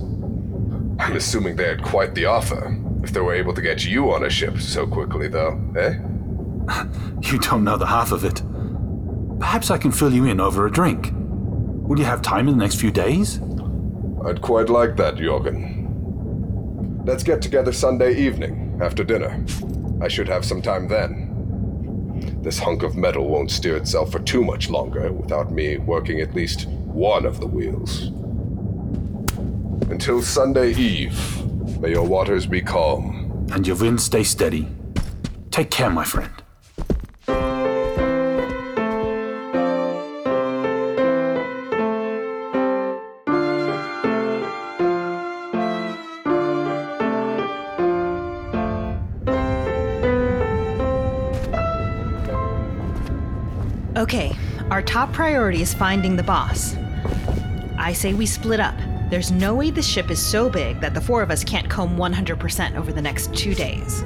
I'm 0.97 1.17
assuming 1.17 1.57
they 1.57 1.67
had 1.67 1.83
quite 1.83 2.15
the 2.15 2.23
offer 2.25 2.79
if 3.03 3.11
they 3.11 3.19
were 3.19 3.35
able 3.35 3.53
to 3.53 3.61
get 3.61 3.83
you 3.83 4.13
on 4.13 4.23
a 4.23 4.29
ship 4.29 4.61
so 4.61 4.87
quickly, 4.87 5.27
though, 5.27 5.59
eh? 5.77 5.95
You 7.21 7.39
don't 7.39 7.63
know 7.63 7.75
the 7.75 7.87
half 7.87 8.11
of 8.11 8.23
it. 8.23 8.43
Perhaps 9.39 9.71
I 9.71 9.77
can 9.77 9.91
fill 9.91 10.13
you 10.13 10.25
in 10.25 10.39
over 10.39 10.67
a 10.67 10.71
drink. 10.71 11.11
Will 11.13 11.97
you 11.97 12.05
have 12.05 12.21
time 12.21 12.47
in 12.47 12.57
the 12.57 12.63
next 12.63 12.79
few 12.79 12.91
days? 12.91 13.39
I'd 14.25 14.41
quite 14.41 14.69
like 14.69 14.95
that, 14.97 15.15
Jorgen. 15.15 15.85
Let's 17.05 17.23
get 17.23 17.41
together 17.41 17.71
Sunday 17.71 18.15
evening, 18.15 18.79
after 18.81 19.03
dinner. 19.03 19.43
I 20.01 20.07
should 20.07 20.27
have 20.27 20.45
some 20.45 20.61
time 20.61 20.87
then. 20.87 21.25
This 22.41 22.59
hunk 22.59 22.83
of 22.83 22.95
metal 22.95 23.27
won't 23.27 23.51
steer 23.51 23.75
itself 23.75 24.11
for 24.11 24.19
too 24.19 24.43
much 24.43 24.69
longer 24.69 25.11
without 25.11 25.51
me 25.51 25.77
working 25.77 26.21
at 26.21 26.35
least 26.35 26.67
one 26.67 27.25
of 27.25 27.39
the 27.39 27.47
wheels. 27.47 28.07
Until 29.91 30.21
Sunday 30.21 30.73
Eve, 30.73 31.79
may 31.79 31.91
your 31.91 32.07
waters 32.07 32.45
be 32.45 32.61
calm. 32.61 33.47
And 33.51 33.67
your 33.67 33.75
wind 33.75 34.01
stay 34.01 34.23
steady. 34.23 34.67
Take 35.51 35.69
care, 35.71 35.89
my 35.89 36.03
friend. 36.03 36.31
Top 55.05 55.13
priority 55.13 55.61
is 55.61 55.71
finding 55.71 56.15
the 56.15 56.23
boss. 56.23 56.75
I 57.77 57.93
say 57.93 58.15
we 58.15 58.25
split 58.25 58.59
up. 58.59 58.73
There's 59.11 59.31
no 59.31 59.53
way 59.53 59.69
this 59.69 59.85
ship 59.85 60.09
is 60.09 60.19
so 60.19 60.49
big 60.49 60.81
that 60.81 60.95
the 60.95 61.01
four 61.01 61.21
of 61.21 61.29
us 61.29 61.43
can't 61.43 61.69
comb 61.69 61.95
100% 61.95 62.75
over 62.75 62.91
the 62.91 63.03
next 63.03 63.31
two 63.35 63.53
days. 63.53 64.03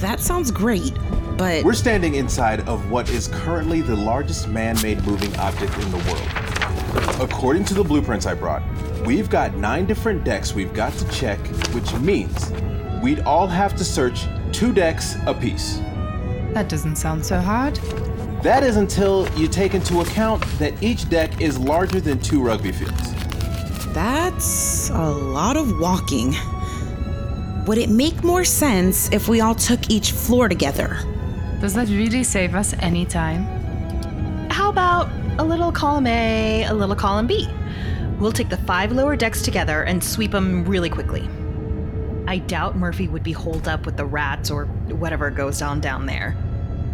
That 0.00 0.18
sounds 0.18 0.50
great, 0.50 0.92
but. 1.36 1.62
We're 1.62 1.72
standing 1.72 2.16
inside 2.16 2.68
of 2.68 2.90
what 2.90 3.08
is 3.10 3.28
currently 3.28 3.80
the 3.80 3.94
largest 3.94 4.48
man 4.48 4.76
made 4.82 5.04
moving 5.04 5.32
object 5.36 5.72
in 5.74 5.90
the 5.92 5.98
world. 5.98 7.20
According 7.22 7.64
to 7.66 7.74
the 7.74 7.84
blueprints 7.84 8.26
I 8.26 8.34
brought, 8.34 8.64
we've 9.06 9.30
got 9.30 9.54
nine 9.54 9.86
different 9.86 10.24
decks 10.24 10.52
we've 10.52 10.74
got 10.74 10.92
to 10.94 11.08
check, 11.10 11.38
which 11.72 11.94
means 12.00 12.50
we'd 13.00 13.20
all 13.20 13.46
have 13.46 13.76
to 13.76 13.84
search 13.84 14.24
two 14.50 14.72
decks 14.72 15.14
apiece. 15.26 15.76
That 16.54 16.68
doesn't 16.68 16.96
sound 16.96 17.24
so 17.24 17.38
hard. 17.38 17.78
That 18.44 18.62
is 18.62 18.76
until 18.76 19.26
you 19.38 19.48
take 19.48 19.72
into 19.72 20.02
account 20.02 20.44
that 20.58 20.82
each 20.82 21.08
deck 21.08 21.40
is 21.40 21.58
larger 21.58 21.98
than 21.98 22.18
two 22.18 22.42
rugby 22.42 22.72
fields. 22.72 23.14
That's 23.94 24.90
a 24.90 25.08
lot 25.08 25.56
of 25.56 25.80
walking. 25.80 26.34
Would 27.66 27.78
it 27.78 27.88
make 27.88 28.22
more 28.22 28.44
sense 28.44 29.10
if 29.12 29.28
we 29.28 29.40
all 29.40 29.54
took 29.54 29.88
each 29.88 30.12
floor 30.12 30.50
together? 30.50 30.98
Does 31.62 31.72
that 31.72 31.88
really 31.88 32.22
save 32.22 32.54
us 32.54 32.74
any 32.80 33.06
time? 33.06 33.44
How 34.50 34.68
about 34.68 35.08
a 35.38 35.42
little 35.42 35.72
column 35.72 36.06
A, 36.06 36.64
a 36.64 36.74
little 36.74 36.94
column 36.94 37.26
B? 37.26 37.48
We'll 38.18 38.30
take 38.30 38.50
the 38.50 38.58
five 38.58 38.92
lower 38.92 39.16
decks 39.16 39.40
together 39.40 39.84
and 39.84 40.04
sweep 40.04 40.32
them 40.32 40.66
really 40.66 40.90
quickly. 40.90 41.26
I 42.28 42.40
doubt 42.40 42.76
Murphy 42.76 43.08
would 43.08 43.22
be 43.22 43.32
holed 43.32 43.68
up 43.68 43.86
with 43.86 43.96
the 43.96 44.04
rats 44.04 44.50
or 44.50 44.66
whatever 44.66 45.30
goes 45.30 45.62
on 45.62 45.80
down 45.80 46.04
there. 46.04 46.36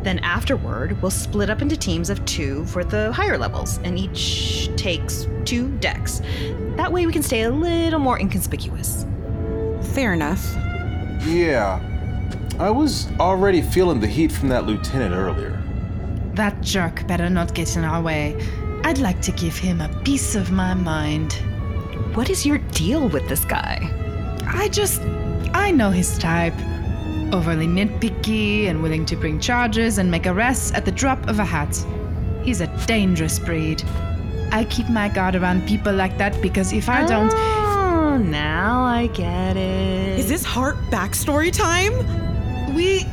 Then 0.02 0.18
afterward, 0.20 1.00
we'll 1.02 1.10
split 1.10 1.50
up 1.50 1.60
into 1.60 1.76
teams 1.76 2.08
of 2.08 2.24
two 2.24 2.64
for 2.66 2.84
the 2.84 3.12
higher 3.12 3.36
levels, 3.36 3.78
and 3.84 3.98
each 3.98 4.70
takes 4.76 5.26
two 5.44 5.68
decks. 5.78 6.22
That 6.76 6.90
way 6.90 7.06
we 7.06 7.12
can 7.12 7.22
stay 7.22 7.42
a 7.42 7.50
little 7.50 8.00
more 8.00 8.18
inconspicuous. 8.18 9.06
Fair 9.92 10.14
enough. 10.14 10.44
Yeah. 11.26 11.80
I 12.58 12.70
was 12.70 13.10
already 13.18 13.62
feeling 13.62 14.00
the 14.00 14.06
heat 14.06 14.32
from 14.32 14.48
that 14.48 14.66
lieutenant 14.66 15.14
earlier. 15.14 15.62
That 16.34 16.60
jerk 16.62 17.06
better 17.06 17.28
not 17.28 17.54
get 17.54 17.76
in 17.76 17.84
our 17.84 18.00
way. 18.00 18.36
I'd 18.84 18.98
like 18.98 19.20
to 19.22 19.32
give 19.32 19.56
him 19.56 19.80
a 19.80 19.88
piece 20.04 20.34
of 20.34 20.50
my 20.50 20.74
mind. 20.74 21.34
What 22.14 22.30
is 22.30 22.46
your 22.46 22.58
deal 22.58 23.08
with 23.08 23.28
this 23.28 23.44
guy? 23.44 23.90
I 24.46 24.68
just. 24.68 25.02
I 25.52 25.70
know 25.70 25.90
his 25.90 26.16
type. 26.18 26.54
Overly 27.32 27.66
nitpicky 27.66 28.68
and 28.68 28.82
willing 28.82 29.06
to 29.06 29.16
bring 29.16 29.38
charges 29.38 29.98
and 29.98 30.10
make 30.10 30.26
arrests 30.26 30.72
at 30.74 30.84
the 30.84 30.90
drop 30.90 31.28
of 31.28 31.38
a 31.38 31.44
hat. 31.44 31.76
He's 32.42 32.60
a 32.60 32.66
dangerous 32.86 33.38
breed. 33.38 33.82
I 34.52 34.64
keep 34.64 34.88
my 34.88 35.08
guard 35.08 35.36
around 35.36 35.68
people 35.68 35.92
like 35.92 36.18
that 36.18 36.40
because 36.42 36.72
if 36.72 36.88
I 36.88 37.06
don't. 37.06 37.32
Oh, 37.32 38.16
now 38.18 38.82
I 38.82 39.06
get 39.08 39.56
it. 39.56 40.18
Is 40.18 40.28
this 40.28 40.44
Hart 40.44 40.76
backstory 40.90 41.52
time? 41.52 41.94
We. 42.74 43.04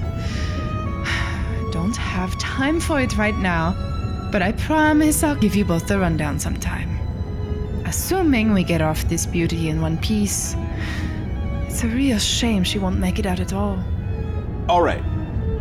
don't 1.71 1.95
have 1.95 2.37
time 2.39 2.79
for 2.79 2.99
it 2.99 3.15
right 3.17 3.37
now, 3.37 3.75
but 4.31 4.41
I 4.41 4.53
promise 4.53 5.23
I'll 5.23 5.35
give 5.35 5.55
you 5.55 5.63
both 5.63 5.87
the 5.87 5.99
rundown 5.99 6.39
sometime. 6.39 6.97
Assuming 7.85 8.51
we 8.53 8.63
get 8.63 8.81
off 8.81 9.07
this 9.07 9.27
beauty 9.27 9.69
in 9.69 9.79
one 9.79 9.97
piece. 9.99 10.55
It's 11.67 11.83
a 11.83 11.87
real 11.87 12.17
shame 12.17 12.63
she 12.63 12.79
won't 12.79 12.97
make 12.97 13.19
it 13.19 13.27
out 13.27 13.39
at 13.39 13.53
all. 13.53 13.77
All 14.69 14.81
right. 14.81 15.03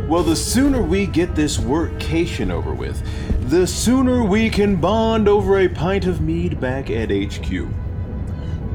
Well, 0.08 0.22
the 0.22 0.36
sooner 0.36 0.82
we 0.82 1.06
get 1.06 1.34
this 1.34 1.58
workcation 1.58 2.50
over 2.50 2.74
with, 2.74 3.02
the 3.48 3.66
sooner 3.66 4.24
we 4.24 4.50
can 4.50 4.76
bond 4.76 5.28
over 5.28 5.58
a 5.60 5.68
pint 5.68 6.06
of 6.06 6.20
mead 6.20 6.60
back 6.60 6.90
at 6.90 7.10
HQ. 7.10 7.48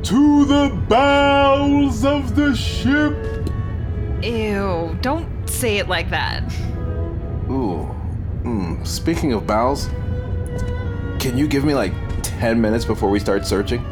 To 0.03 0.45
the 0.45 0.81
bows 0.87 2.05
of 2.05 2.35
the 2.35 2.55
ship! 2.55 3.49
Ew, 4.23 4.97
don't 5.01 5.49
say 5.49 5.77
it 5.77 5.87
like 5.87 6.09
that. 6.09 6.43
Ooh. 7.49 7.89
Mm, 8.43 8.85
speaking 8.87 9.33
of 9.33 9.45
bowels, 9.45 9.87
can 11.19 11.37
you 11.37 11.47
give 11.47 11.63
me 11.63 11.73
like 11.73 11.93
10 12.23 12.59
minutes 12.59 12.85
before 12.85 13.09
we 13.09 13.19
start 13.19 13.45
searching? 13.45 13.85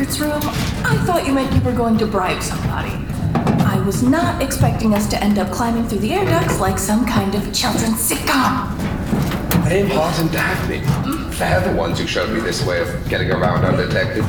Records 0.00 0.20
room, 0.20 0.40
I 0.84 0.96
thought 1.04 1.26
you 1.26 1.34
meant 1.34 1.54
you 1.54 1.60
were 1.60 1.76
going 1.76 1.98
to 1.98 2.06
bribe 2.06 2.42
somebody. 2.42 2.90
I 3.64 3.82
was 3.84 4.02
not 4.02 4.40
expecting 4.42 4.94
us 4.94 5.06
to 5.10 5.22
end 5.22 5.38
up 5.38 5.52
climbing 5.52 5.86
through 5.88 5.98
the 5.98 6.14
air 6.14 6.24
ducts 6.24 6.58
like 6.58 6.78
some 6.78 7.04
kind 7.04 7.34
of 7.34 7.42
children's 7.52 7.98
sitcom. 8.10 8.78
Name 9.68 9.88
Hart 9.90 10.18
and 10.18 10.32
Daphne. 10.32 10.80
They're 11.36 11.60
the 11.60 11.76
ones 11.76 11.98
who 11.98 12.06
showed 12.06 12.30
me 12.30 12.40
this 12.40 12.64
way 12.64 12.80
of 12.80 13.08
getting 13.10 13.30
around 13.30 13.64
undetected. 13.66 14.24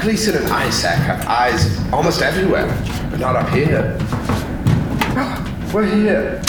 Gleason 0.00 0.36
and 0.36 0.46
Isaac 0.52 0.90
have 0.90 1.26
eyes 1.28 1.78
almost 1.92 2.22
everywhere, 2.22 2.66
but 3.10 3.20
not 3.20 3.36
up 3.36 3.48
here. 3.50 3.96
Ah, 5.18 5.70
We're 5.72 5.86
here. 5.86 6.42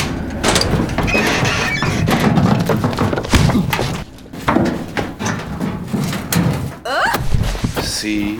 See? 8.08 8.40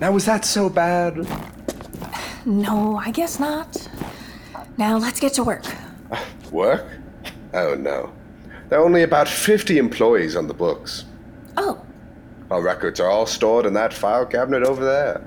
Now, 0.00 0.10
was 0.10 0.24
that 0.24 0.44
so 0.44 0.68
bad? 0.68 1.14
No, 2.44 2.96
I 2.96 3.12
guess 3.12 3.38
not. 3.38 3.88
Now 4.78 4.98
let's 4.98 5.20
get 5.20 5.32
to 5.34 5.44
work. 5.44 5.64
Uh, 6.10 6.20
work? 6.50 6.84
Oh 7.54 7.76
no. 7.76 8.12
There 8.68 8.80
are 8.80 8.84
only 8.84 9.04
about 9.04 9.28
50 9.28 9.78
employees 9.78 10.34
on 10.34 10.48
the 10.48 10.54
books. 10.54 11.04
Oh. 11.56 11.80
Our 12.50 12.60
records 12.60 12.98
are 12.98 13.08
all 13.08 13.26
stored 13.26 13.64
in 13.64 13.74
that 13.74 13.94
file 13.94 14.26
cabinet 14.26 14.64
over 14.64 14.84
there. 14.84 15.24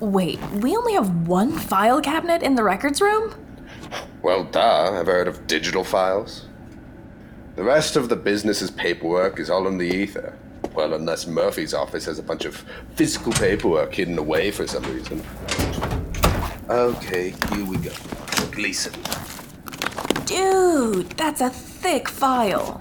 Wait, 0.00 0.40
we 0.52 0.74
only 0.74 0.94
have 0.94 1.28
one 1.28 1.58
file 1.58 2.00
cabinet 2.00 2.42
in 2.42 2.54
the 2.54 2.64
records 2.64 3.02
room? 3.02 3.34
Well, 4.22 4.44
duh. 4.44 4.94
Have 4.94 5.08
heard 5.08 5.28
of 5.28 5.46
digital 5.46 5.84
files? 5.84 6.46
The 7.54 7.64
rest 7.64 7.96
of 7.96 8.08
the 8.08 8.16
business's 8.16 8.70
paperwork 8.70 9.38
is 9.38 9.50
all 9.50 9.68
in 9.68 9.76
the 9.76 9.94
ether. 9.94 10.38
Well, 10.78 10.94
unless 10.94 11.26
Murphy's 11.26 11.74
office 11.74 12.04
has 12.04 12.20
a 12.20 12.22
bunch 12.22 12.44
of 12.44 12.54
physical 12.94 13.32
paperwork 13.32 13.92
hidden 13.92 14.16
away 14.16 14.52
for 14.52 14.64
some 14.64 14.84
reason. 14.84 15.20
Okay, 16.70 17.34
here 17.50 17.64
we 17.64 17.78
go. 17.78 17.90
Gleason. 18.52 18.92
Dude, 20.24 21.10
that's 21.16 21.40
a 21.40 21.50
thick 21.50 22.08
file. 22.08 22.80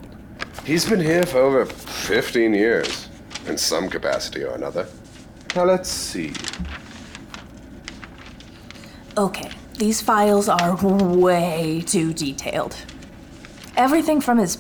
He's 0.64 0.88
been 0.88 1.02
here 1.02 1.24
for 1.24 1.40
over 1.40 1.66
15 1.66 2.54
years, 2.54 3.10
in 3.48 3.58
some 3.58 3.90
capacity 3.90 4.44
or 4.44 4.54
another. 4.54 4.86
Now 5.56 5.64
let's 5.64 5.90
see. 5.90 6.34
Okay, 9.18 9.50
these 9.80 10.02
files 10.02 10.48
are 10.48 10.76
way 10.86 11.84
too 11.88 12.14
detailed. 12.14 12.76
Everything 13.76 14.22
from 14.22 14.38
his 14.38 14.58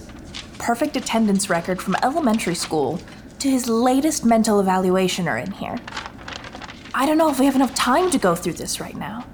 perfect 0.57 0.97
attendance 0.97 1.51
record 1.51 1.79
from 1.79 1.95
elementary 2.01 2.55
school 2.55 2.99
to 3.47 3.51
his 3.51 3.69
latest 3.69 4.25
mental 4.25 4.59
evaluation 4.59 5.25
are 5.27 5.37
in 5.37 5.51
here. 5.51 5.77
I 6.93 7.05
don't 7.05 7.17
know 7.17 7.29
if 7.29 7.39
we 7.39 7.45
have 7.45 7.55
enough 7.55 7.73
time 7.75 8.11
to 8.11 8.17
go 8.17 8.35
through 8.35 8.53
this 8.53 8.81
right 8.81 8.95
now. 8.95 9.25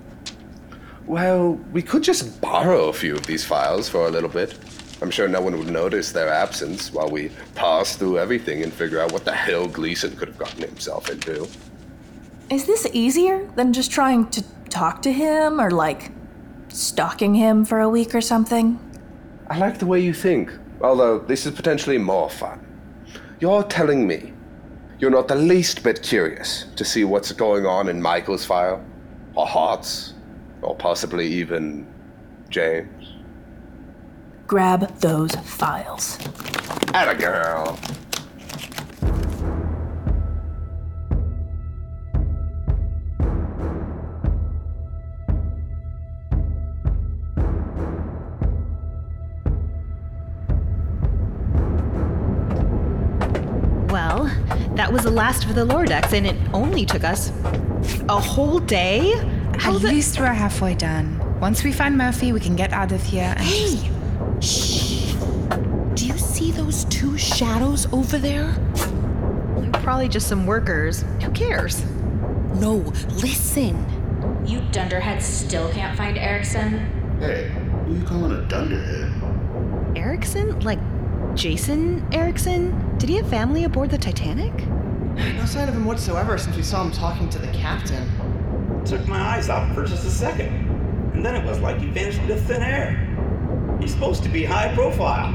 Well, 1.08 1.54
we 1.72 1.82
could 1.82 2.04
just 2.04 2.40
borrow 2.40 2.90
a 2.90 2.94
few 2.94 3.16
of 3.16 3.26
these 3.26 3.44
files 3.44 3.90
for 3.90 4.08
a 4.08 4.12
little 4.12 4.30
bit. 4.30 4.58
I'm 5.02 5.10
sure 5.10 5.28
no 5.28 5.42
one 5.42 5.58
would 5.58 5.72
notice 5.72 6.12
their 6.12 6.30
absence 6.30 6.94
while 6.94 7.10
we 7.10 7.30
pass 7.56 7.96
through 7.96 8.20
everything 8.20 8.62
and 8.62 8.72
figure 8.72 9.00
out 9.00 9.12
what 9.12 9.26
the 9.26 9.34
hell 9.34 9.68
Gleason 9.68 10.16
could 10.16 10.28
have 10.28 10.38
gotten 10.38 10.62
himself 10.62 11.10
into. 11.10 11.48
Is 12.52 12.66
this 12.66 12.86
easier 12.94 13.50
than 13.56 13.74
just 13.74 13.90
trying 13.92 14.30
to 14.30 14.44
talk 14.70 15.02
to 15.02 15.12
him 15.12 15.60
or 15.60 15.72
like 15.72 16.12
stalking 16.70 17.34
him 17.34 17.66
for 17.66 17.80
a 17.80 17.90
week 17.90 18.14
or 18.14 18.22
something? 18.22 18.80
I 19.50 19.58
like 19.58 19.80
the 19.80 19.88
way 19.88 20.00
you 20.00 20.14
think, 20.14 20.52
although 20.82 21.18
this 21.18 21.48
is 21.48 21.54
potentially 21.54 21.98
more 21.98 22.30
fun. 22.30 22.73
You're 23.44 23.64
telling 23.64 24.08
me 24.08 24.32
you're 25.00 25.12
not 25.12 25.28
the 25.28 25.36
least 25.36 25.84
bit 25.84 26.02
curious 26.02 26.66
to 26.78 26.86
see 26.86 27.04
what's 27.04 27.34
going 27.34 27.66
on 27.66 27.90
in 27.90 28.02
Michael's 28.02 28.46
file, 28.46 28.82
or 29.36 29.46
Hart's, 29.46 30.14
or 30.62 30.78
possibly 30.78 31.28
even 31.28 31.86
James? 32.48 33.16
Grab 34.48 34.88
those 35.00 35.36
files. 35.36 36.18
Atta 36.94 37.20
girl. 37.20 37.78
That 54.76 54.92
was 54.92 55.04
the 55.04 55.12
last 55.12 55.46
of 55.46 55.56
the 55.56 55.66
Lordex, 55.66 56.14
and 56.14 56.26
it 56.26 56.36
only 56.54 56.86
took 56.86 57.04
us 57.04 57.32
a 58.10 58.20
whole 58.20 58.60
day. 58.60 59.14
At 59.64 59.74
least 59.74 60.20
we're 60.20 60.26
halfway 60.34 60.74
done. 60.74 61.20
Once 61.40 61.64
we 61.64 61.72
find 61.72 61.98
Murphy, 61.98 62.32
we 62.34 62.40
can 62.40 62.56
get 62.56 62.74
out 62.74 62.92
of 62.92 63.04
here. 63.04 63.34
And 63.38 63.40
Hey! 63.40 63.92
Shh! 64.42 65.14
Do 65.94 66.08
you 66.08 66.18
see 66.18 66.52
those 66.52 66.86
two 66.86 67.18
shadows 67.18 67.86
over 67.94 68.18
there? 68.18 68.58
Probably 69.84 70.08
just 70.08 70.28
some 70.28 70.46
workers. 70.46 71.04
Who 71.22 71.30
cares? 71.32 71.84
No, 72.56 72.78
listen. 73.22 73.86
You 74.46 74.62
dunderheads 74.72 75.26
still 75.26 75.70
can't 75.72 75.96
find 75.98 76.18
Eriksson? 76.18 76.80
Hey, 77.20 77.50
who 77.50 77.94
are 77.94 77.98
you 77.98 78.04
calling 78.06 78.32
a 78.32 78.42
dunderhead? 78.48 79.98
Erickson? 79.98 80.60
Like 80.62 80.80
Jason 81.36 82.08
Eriksson? 82.14 82.98
Did 83.00 83.10
he 83.10 83.16
have 83.18 83.28
family 83.28 83.64
aboard 83.64 83.90
the 83.90 83.98
Titanic? 83.98 84.54
No 85.16 85.46
sign 85.46 85.68
of 85.68 85.76
him 85.76 85.86
whatsoever 85.86 86.38
since 86.38 86.56
we 86.56 86.62
saw 86.62 86.84
him 86.84 86.92
talking 86.92 87.28
to 87.30 87.40
the 87.40 87.48
captain. 87.48 88.08
Took 88.86 89.08
my 89.08 89.20
eyes 89.20 89.50
off 89.50 89.74
for 89.74 89.84
just 89.86 90.06
a 90.06 90.12
second, 90.12 90.48
and 91.14 91.26
then 91.26 91.36
it 91.36 91.44
was 91.44 91.60
like 91.60 91.80
he 91.80 91.88
vanished 91.88 92.20
into 92.20 92.36
thin 92.36 92.62
air. 92.62 93.10
He's 93.80 93.92
supposed 93.92 94.22
to 94.24 94.30
be 94.30 94.44
high 94.44 94.74
profile. 94.76 95.32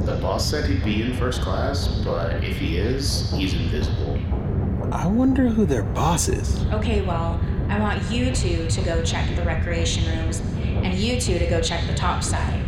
The 0.00 0.16
boss 0.16 0.48
said 0.48 0.68
he'd 0.68 0.84
be 0.84 1.02
in 1.02 1.14
first 1.16 1.40
class, 1.42 1.88
but 2.04 2.44
if 2.44 2.58
he 2.58 2.76
is, 2.76 3.30
he's 3.32 3.54
invisible. 3.54 4.18
I 4.92 5.06
wonder 5.06 5.48
who 5.48 5.64
their 5.64 5.82
boss 5.82 6.28
is. 6.28 6.64
Okay, 6.72 7.02
well, 7.02 7.40
I 7.68 7.78
want 7.80 8.02
you 8.10 8.34
two 8.34 8.68
to 8.68 8.82
go 8.82 9.02
check 9.02 9.34
the 9.36 9.44
recreation 9.44 10.04
rooms, 10.18 10.40
and 10.82 10.94
you 10.94 11.20
two 11.20 11.38
to 11.38 11.46
go 11.46 11.60
check 11.60 11.86
the 11.86 11.94
top 11.94 12.22
side. 12.22 12.59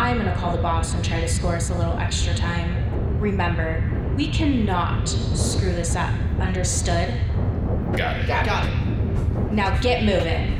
I'm 0.00 0.16
gonna 0.16 0.34
call 0.34 0.56
the 0.56 0.62
boss 0.62 0.94
and 0.94 1.04
try 1.04 1.20
to 1.20 1.28
score 1.28 1.56
us 1.56 1.68
a 1.68 1.74
little 1.74 1.92
extra 1.98 2.34
time. 2.34 3.20
Remember, 3.20 3.84
we 4.16 4.28
cannot 4.28 5.06
screw 5.06 5.74
this 5.74 5.94
up. 5.94 6.14
Understood? 6.40 7.14
Got 7.94 8.16
it. 8.16 8.26
Got 8.26 8.66
it. 8.66 9.52
Now 9.52 9.78
get 9.80 10.04
moving. 10.04 10.58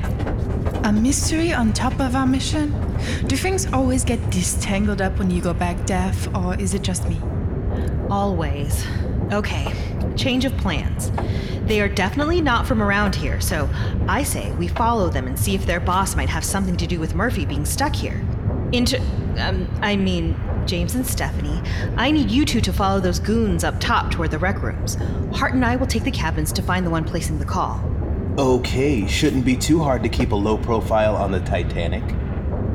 A 0.84 0.92
mystery 0.92 1.54
on 1.54 1.72
top 1.72 1.98
of 2.00 2.14
our 2.14 2.26
mission? 2.26 2.70
Do 3.28 3.34
things 3.34 3.66
always 3.72 4.04
get 4.04 4.18
distangled 4.30 5.00
up 5.00 5.18
when 5.18 5.30
you 5.30 5.40
go 5.40 5.54
back 5.54 5.86
deaf, 5.86 6.28
or 6.34 6.54
is 6.60 6.74
it 6.74 6.82
just 6.82 7.08
me? 7.08 7.18
Always. 8.10 8.84
Okay, 9.32 9.72
change 10.16 10.44
of 10.44 10.54
plans. 10.58 11.10
They 11.62 11.80
are 11.80 11.88
definitely 11.88 12.42
not 12.42 12.66
from 12.66 12.82
around 12.82 13.14
here, 13.14 13.40
so 13.40 13.70
I 14.06 14.22
say 14.22 14.52
we 14.52 14.68
follow 14.68 15.08
them 15.08 15.26
and 15.26 15.38
see 15.38 15.54
if 15.54 15.64
their 15.64 15.80
boss 15.80 16.14
might 16.14 16.28
have 16.28 16.44
something 16.44 16.76
to 16.76 16.86
do 16.86 17.00
with 17.00 17.14
Murphy 17.14 17.46
being 17.46 17.64
stuck 17.64 17.96
here. 17.96 18.22
Into. 18.72 19.00
Um, 19.38 19.68
I 19.80 19.96
mean, 19.96 20.36
James 20.66 20.94
and 20.94 21.06
Stephanie, 21.06 21.60
I 21.96 22.10
need 22.10 22.30
you 22.30 22.44
two 22.44 22.60
to 22.60 22.72
follow 22.72 23.00
those 23.00 23.18
goons 23.18 23.64
up 23.64 23.80
top 23.80 24.10
toward 24.10 24.30
the 24.30 24.38
rec 24.38 24.62
rooms. 24.62 24.96
Hart 25.32 25.54
and 25.54 25.64
I 25.64 25.76
will 25.76 25.86
take 25.86 26.04
the 26.04 26.10
cabins 26.10 26.52
to 26.52 26.62
find 26.62 26.86
the 26.86 26.90
one 26.90 27.04
placing 27.04 27.38
the 27.38 27.44
call. 27.44 27.80
Okay, 28.38 29.06
shouldn't 29.06 29.44
be 29.44 29.56
too 29.56 29.82
hard 29.82 30.02
to 30.02 30.08
keep 30.08 30.32
a 30.32 30.36
low 30.36 30.56
profile 30.56 31.16
on 31.16 31.32
the 31.32 31.40
Titanic. 31.40 32.04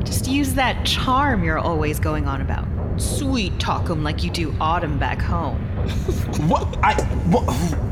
Just 0.04 0.28
use 0.28 0.54
that 0.54 0.84
charm 0.84 1.42
you're 1.42 1.58
always 1.58 1.98
going 1.98 2.26
on 2.28 2.40
about. 2.40 2.66
Sweet 3.00 3.58
talk 3.58 3.90
'em 3.90 4.02
like 4.02 4.22
you 4.22 4.30
do 4.30 4.54
Autumn 4.60 4.98
back 4.98 5.20
home. 5.20 5.58
what? 6.48 6.78
I. 6.82 6.94
What, 7.30 7.44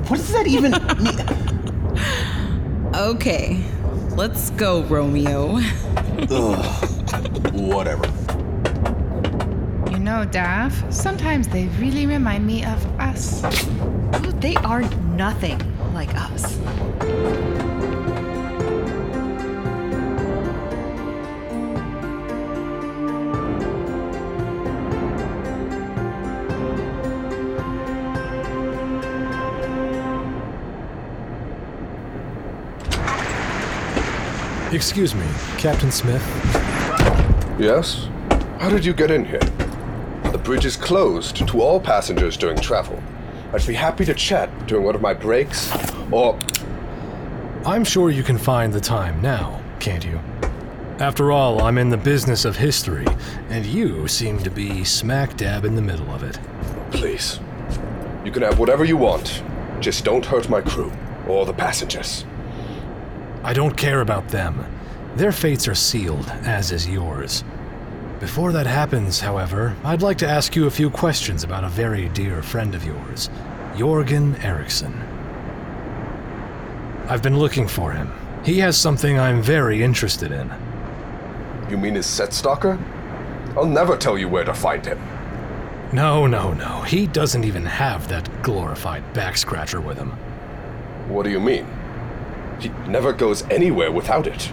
what 0.08 0.16
does 0.16 0.32
that 0.32 0.46
even 0.46 0.72
mean? 1.02 2.94
Okay, 2.94 3.64
let's 4.16 4.50
go, 4.50 4.82
Romeo. 4.84 5.58
Ugh, 6.30 7.54
whatever. 7.54 8.06
You 9.90 9.98
know, 9.98 10.24
Daff, 10.24 10.92
sometimes 10.92 11.48
they 11.48 11.66
really 11.78 12.06
remind 12.06 12.46
me 12.46 12.64
of 12.64 12.84
us. 13.00 13.42
Oh, 13.44 14.32
they 14.40 14.54
are 14.56 14.82
nothing 15.16 15.60
like 15.92 16.14
us. 16.14 17.53
Excuse 34.74 35.14
me, 35.14 35.24
Captain 35.56 35.92
Smith. 35.92 36.20
Yes? 37.60 38.08
How 38.58 38.68
did 38.68 38.84
you 38.84 38.92
get 38.92 39.08
in 39.08 39.24
here? 39.24 39.38
The 40.32 40.40
bridge 40.42 40.64
is 40.66 40.76
closed 40.76 41.36
to 41.46 41.62
all 41.62 41.78
passengers 41.78 42.36
during 42.36 42.58
travel. 42.58 43.00
I'd 43.52 43.64
be 43.68 43.74
happy 43.74 44.04
to 44.04 44.14
chat 44.14 44.50
during 44.66 44.84
one 44.84 44.96
of 44.96 45.00
my 45.00 45.14
breaks, 45.14 45.72
or. 46.10 46.36
I'm 47.64 47.84
sure 47.84 48.10
you 48.10 48.24
can 48.24 48.36
find 48.36 48.72
the 48.72 48.80
time 48.80 49.22
now, 49.22 49.62
can't 49.78 50.04
you? 50.04 50.18
After 50.98 51.30
all, 51.30 51.62
I'm 51.62 51.78
in 51.78 51.88
the 51.88 51.96
business 51.96 52.44
of 52.44 52.56
history, 52.56 53.06
and 53.50 53.64
you 53.64 54.08
seem 54.08 54.40
to 54.40 54.50
be 54.50 54.82
smack 54.82 55.36
dab 55.36 55.64
in 55.64 55.76
the 55.76 55.82
middle 55.82 56.10
of 56.10 56.24
it. 56.24 56.40
Please. 56.90 57.38
You 58.24 58.32
can 58.32 58.42
have 58.42 58.58
whatever 58.58 58.84
you 58.84 58.96
want. 58.96 59.44
Just 59.78 60.04
don't 60.04 60.26
hurt 60.26 60.48
my 60.48 60.60
crew 60.60 60.92
or 61.28 61.46
the 61.46 61.54
passengers. 61.54 62.24
I 63.44 63.52
don't 63.52 63.76
care 63.76 64.00
about 64.00 64.30
them. 64.30 64.64
Their 65.16 65.30
fates 65.30 65.68
are 65.68 65.74
sealed, 65.74 66.26
as 66.44 66.72
is 66.72 66.88
yours. 66.88 67.44
Before 68.18 68.52
that 68.52 68.66
happens, 68.66 69.20
however, 69.20 69.76
I'd 69.84 70.00
like 70.00 70.16
to 70.18 70.26
ask 70.26 70.56
you 70.56 70.66
a 70.66 70.70
few 70.70 70.88
questions 70.88 71.44
about 71.44 71.62
a 71.62 71.68
very 71.68 72.08
dear 72.08 72.42
friend 72.42 72.74
of 72.74 72.86
yours, 72.86 73.28
Jorgen 73.74 74.42
Eriksson. 74.42 74.94
I've 77.06 77.22
been 77.22 77.38
looking 77.38 77.68
for 77.68 77.92
him. 77.92 78.10
He 78.46 78.60
has 78.60 78.78
something 78.78 79.18
I'm 79.18 79.42
very 79.42 79.82
interested 79.82 80.32
in. 80.32 80.50
You 81.68 81.76
mean 81.76 81.96
his 81.96 82.06
set 82.06 82.32
stalker? 82.32 82.78
I'll 83.58 83.66
never 83.66 83.98
tell 83.98 84.16
you 84.16 84.26
where 84.26 84.44
to 84.44 84.54
find 84.54 84.86
him. 84.86 84.98
No, 85.92 86.26
no, 86.26 86.54
no. 86.54 86.80
He 86.82 87.06
doesn't 87.06 87.44
even 87.44 87.66
have 87.66 88.08
that 88.08 88.42
glorified 88.42 89.12
back 89.12 89.36
scratcher 89.36 89.82
with 89.82 89.98
him. 89.98 90.12
What 91.08 91.24
do 91.24 91.30
you 91.30 91.40
mean? 91.40 91.66
He 92.60 92.68
never 92.88 93.12
goes 93.12 93.42
anywhere 93.44 93.92
without 93.92 94.26
it. 94.26 94.50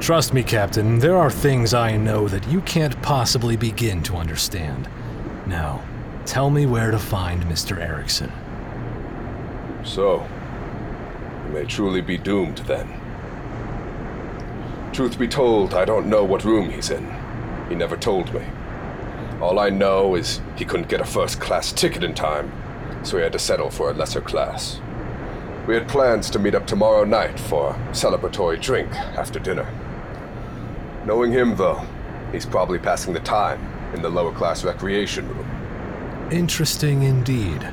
Trust 0.00 0.34
me, 0.34 0.42
Captain, 0.42 0.98
there 0.98 1.16
are 1.16 1.30
things 1.30 1.74
I 1.74 1.96
know 1.96 2.26
that 2.26 2.48
you 2.48 2.60
can't 2.62 3.00
possibly 3.02 3.56
begin 3.56 4.02
to 4.04 4.16
understand. 4.16 4.88
Now, 5.46 5.82
tell 6.26 6.50
me 6.50 6.66
where 6.66 6.90
to 6.90 6.98
find 6.98 7.44
Mr. 7.44 7.78
Eriksson. 7.78 8.32
So, 9.84 10.26
you 11.46 11.52
may 11.52 11.64
truly 11.64 12.00
be 12.00 12.18
doomed 12.18 12.58
then. 12.58 12.98
Truth 14.92 15.18
be 15.18 15.28
told, 15.28 15.72
I 15.72 15.84
don't 15.84 16.08
know 16.08 16.24
what 16.24 16.44
room 16.44 16.70
he's 16.70 16.90
in. 16.90 17.08
He 17.68 17.74
never 17.74 17.96
told 17.96 18.34
me. 18.34 18.42
All 19.40 19.58
I 19.58 19.70
know 19.70 20.14
is 20.14 20.40
he 20.56 20.64
couldn't 20.64 20.88
get 20.88 21.00
a 21.00 21.04
first 21.04 21.40
class 21.40 21.72
ticket 21.72 22.04
in 22.04 22.14
time, 22.14 22.52
so 23.04 23.16
he 23.16 23.22
had 23.22 23.32
to 23.32 23.38
settle 23.38 23.70
for 23.70 23.90
a 23.90 23.94
lesser 23.94 24.20
class. 24.20 24.80
We 25.66 25.74
had 25.74 25.88
plans 25.88 26.28
to 26.30 26.40
meet 26.40 26.56
up 26.56 26.66
tomorrow 26.66 27.04
night 27.04 27.38
for 27.38 27.70
a 27.70 27.92
celebratory 27.92 28.60
drink 28.60 28.92
after 28.92 29.38
dinner. 29.38 29.72
Knowing 31.06 31.30
him, 31.30 31.54
though, 31.56 31.86
he's 32.32 32.44
probably 32.44 32.80
passing 32.80 33.12
the 33.12 33.20
time 33.20 33.64
in 33.94 34.02
the 34.02 34.08
lower 34.08 34.32
class 34.32 34.64
recreation 34.64 35.28
room. 35.28 36.28
Interesting 36.32 37.02
indeed. 37.04 37.64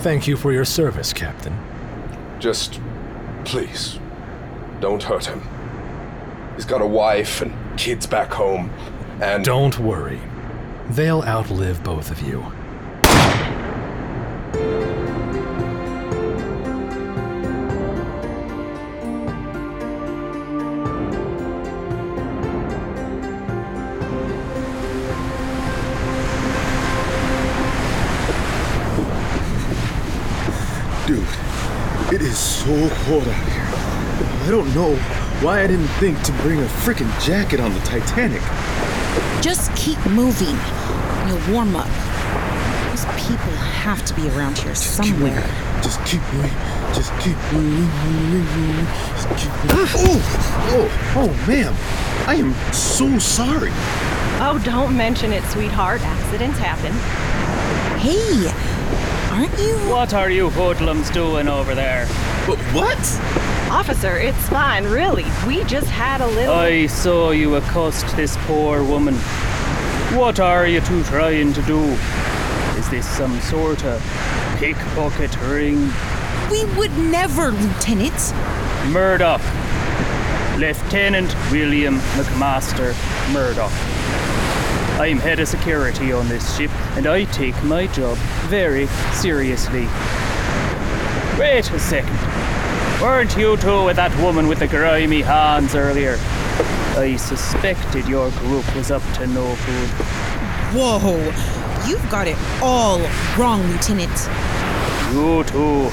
Thank 0.00 0.26
you 0.26 0.36
for 0.36 0.52
your 0.52 0.66
service, 0.66 1.14
Captain. 1.14 1.58
Just, 2.38 2.78
please, 3.44 3.98
don't 4.80 5.02
hurt 5.02 5.24
him. 5.24 5.42
He's 6.56 6.66
got 6.66 6.82
a 6.82 6.86
wife 6.86 7.40
and 7.40 7.54
kids 7.78 8.06
back 8.06 8.32
home, 8.32 8.70
and. 9.22 9.44
Don't 9.44 9.78
worry. 9.78 10.20
They'll 10.90 11.22
outlive 11.22 11.82
both 11.82 12.10
of 12.10 12.20
you. 12.20 12.44
It 32.20 32.26
is 32.26 32.38
so 32.38 32.88
cold 33.04 33.26
out 33.26 33.48
here. 33.48 33.64
I 34.44 34.50
don't 34.50 34.74
know 34.74 34.94
why 35.40 35.62
I 35.62 35.66
didn't 35.66 35.88
think 35.98 36.20
to 36.24 36.32
bring 36.42 36.60
a 36.60 36.66
freaking 36.84 37.08
jacket 37.24 37.60
on 37.60 37.72
the 37.72 37.80
Titanic. 37.80 38.42
Just 39.42 39.74
keep 39.74 39.98
moving. 40.06 40.56
You'll 41.26 41.54
warm 41.54 41.74
up. 41.74 41.88
Those 42.90 43.06
people 43.16 43.52
have 43.80 44.04
to 44.04 44.14
be 44.14 44.28
around 44.30 44.58
here 44.58 44.74
somewhere. 44.74 45.40
Just 45.82 46.04
keep 46.04 46.20
moving. 46.34 46.50
Just 46.92 47.10
keep 47.20 47.36
moving, 47.52 47.88
moving, 48.28 48.66
moving. 48.66 48.86
Just 49.14 49.28
keep 49.38 49.52
moving. 49.64 49.88
Oh, 49.96 50.20
oh, 50.72 50.88
oh, 51.16 51.46
ma'am. 51.48 51.74
I 52.28 52.34
am 52.34 52.52
so 52.72 53.18
sorry. 53.18 53.70
Oh, 54.42 54.60
don't 54.64 54.94
mention 54.94 55.32
it, 55.32 55.42
sweetheart. 55.44 56.02
Accidents 56.02 56.58
happen. 56.58 56.92
Hey, 57.98 58.52
aren't 59.30 59.58
you? 59.58 59.76
What 59.88 60.12
are 60.14 60.30
you 60.30 60.50
hoodlums 60.50 61.10
doing 61.10 61.48
over 61.48 61.74
there? 61.74 62.06
But 62.46 62.58
what? 62.74 62.98
Officer, 63.70 64.16
it's 64.16 64.48
fine, 64.48 64.84
really. 64.84 65.24
We 65.46 65.62
just 65.64 65.88
had 65.88 66.20
a 66.20 66.26
little. 66.26 66.54
I 66.54 66.86
saw 66.86 67.30
you 67.30 67.54
accost 67.54 68.16
this 68.16 68.36
poor 68.40 68.82
woman. 68.82 69.14
What 70.16 70.40
are 70.40 70.66
you 70.66 70.80
two 70.80 71.04
trying 71.04 71.52
to 71.52 71.62
do? 71.62 71.80
Is 72.76 72.88
this 72.90 73.06
some 73.06 73.40
sort 73.40 73.84
of 73.84 74.02
pickpocket 74.58 75.40
ring? 75.42 75.90
We 76.50 76.64
would 76.76 76.96
never, 76.98 77.52
Lieutenant. 77.52 78.34
Murdoch. 78.92 79.40
Lieutenant 80.58 81.34
William 81.52 81.98
McMaster 82.16 82.92
Murdoch. 83.32 83.70
I'm 85.00 85.18
head 85.18 85.38
of 85.38 85.48
security 85.48 86.12
on 86.12 86.28
this 86.28 86.56
ship, 86.56 86.70
and 86.96 87.06
I 87.06 87.24
take 87.24 87.62
my 87.62 87.86
job 87.86 88.18
very 88.50 88.88
seriously. 89.12 89.86
Wait 91.38 91.70
a 91.70 91.78
second. 91.78 92.18
Weren't 93.00 93.36
you 93.36 93.56
two 93.56 93.84
with 93.84 93.94
that 93.94 94.12
woman 94.20 94.48
with 94.48 94.58
the 94.58 94.66
grimy 94.66 95.22
hands 95.22 95.76
earlier? 95.76 96.18
I 96.98 97.14
suspected 97.16 98.08
your 98.08 98.28
group 98.30 98.74
was 98.74 98.90
up 98.90 99.02
to 99.14 99.26
no 99.28 99.54
good. 99.54 99.88
Whoa, 100.74 101.16
you've 101.88 102.10
got 102.10 102.26
it 102.26 102.36
all 102.60 102.98
wrong, 103.38 103.62
Lieutenant. 103.70 104.10
You 105.14 105.44
two 105.44 105.88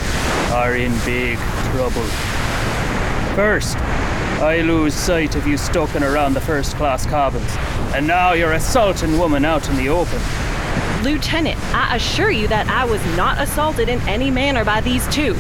are 0.52 0.76
in 0.76 0.98
big 1.06 1.38
trouble. 1.70 2.08
First, 3.36 3.78
I 4.42 4.62
lose 4.62 4.96
sight 4.96 5.36
of 5.36 5.46
you 5.46 5.58
stoking 5.58 6.02
around 6.02 6.34
the 6.34 6.42
first 6.42 6.76
class 6.76 7.06
cabins, 7.06 7.54
and 7.96 8.08
now 8.08 8.34
you're 8.34 8.54
assaulting 8.54 9.20
women 9.20 9.46
out 9.46 9.70
in 9.70 9.76
the 9.76 9.90
open. 9.90 10.47
Lieutenant, 11.04 11.58
I 11.74 11.96
assure 11.96 12.32
you 12.32 12.48
that 12.48 12.68
I 12.68 12.84
was 12.86 13.04
not 13.16 13.40
assaulted 13.40 13.88
in 13.88 14.00
any 14.02 14.32
manner 14.32 14.66
by 14.66 14.82
these 14.82 15.08
two. 15.08 15.36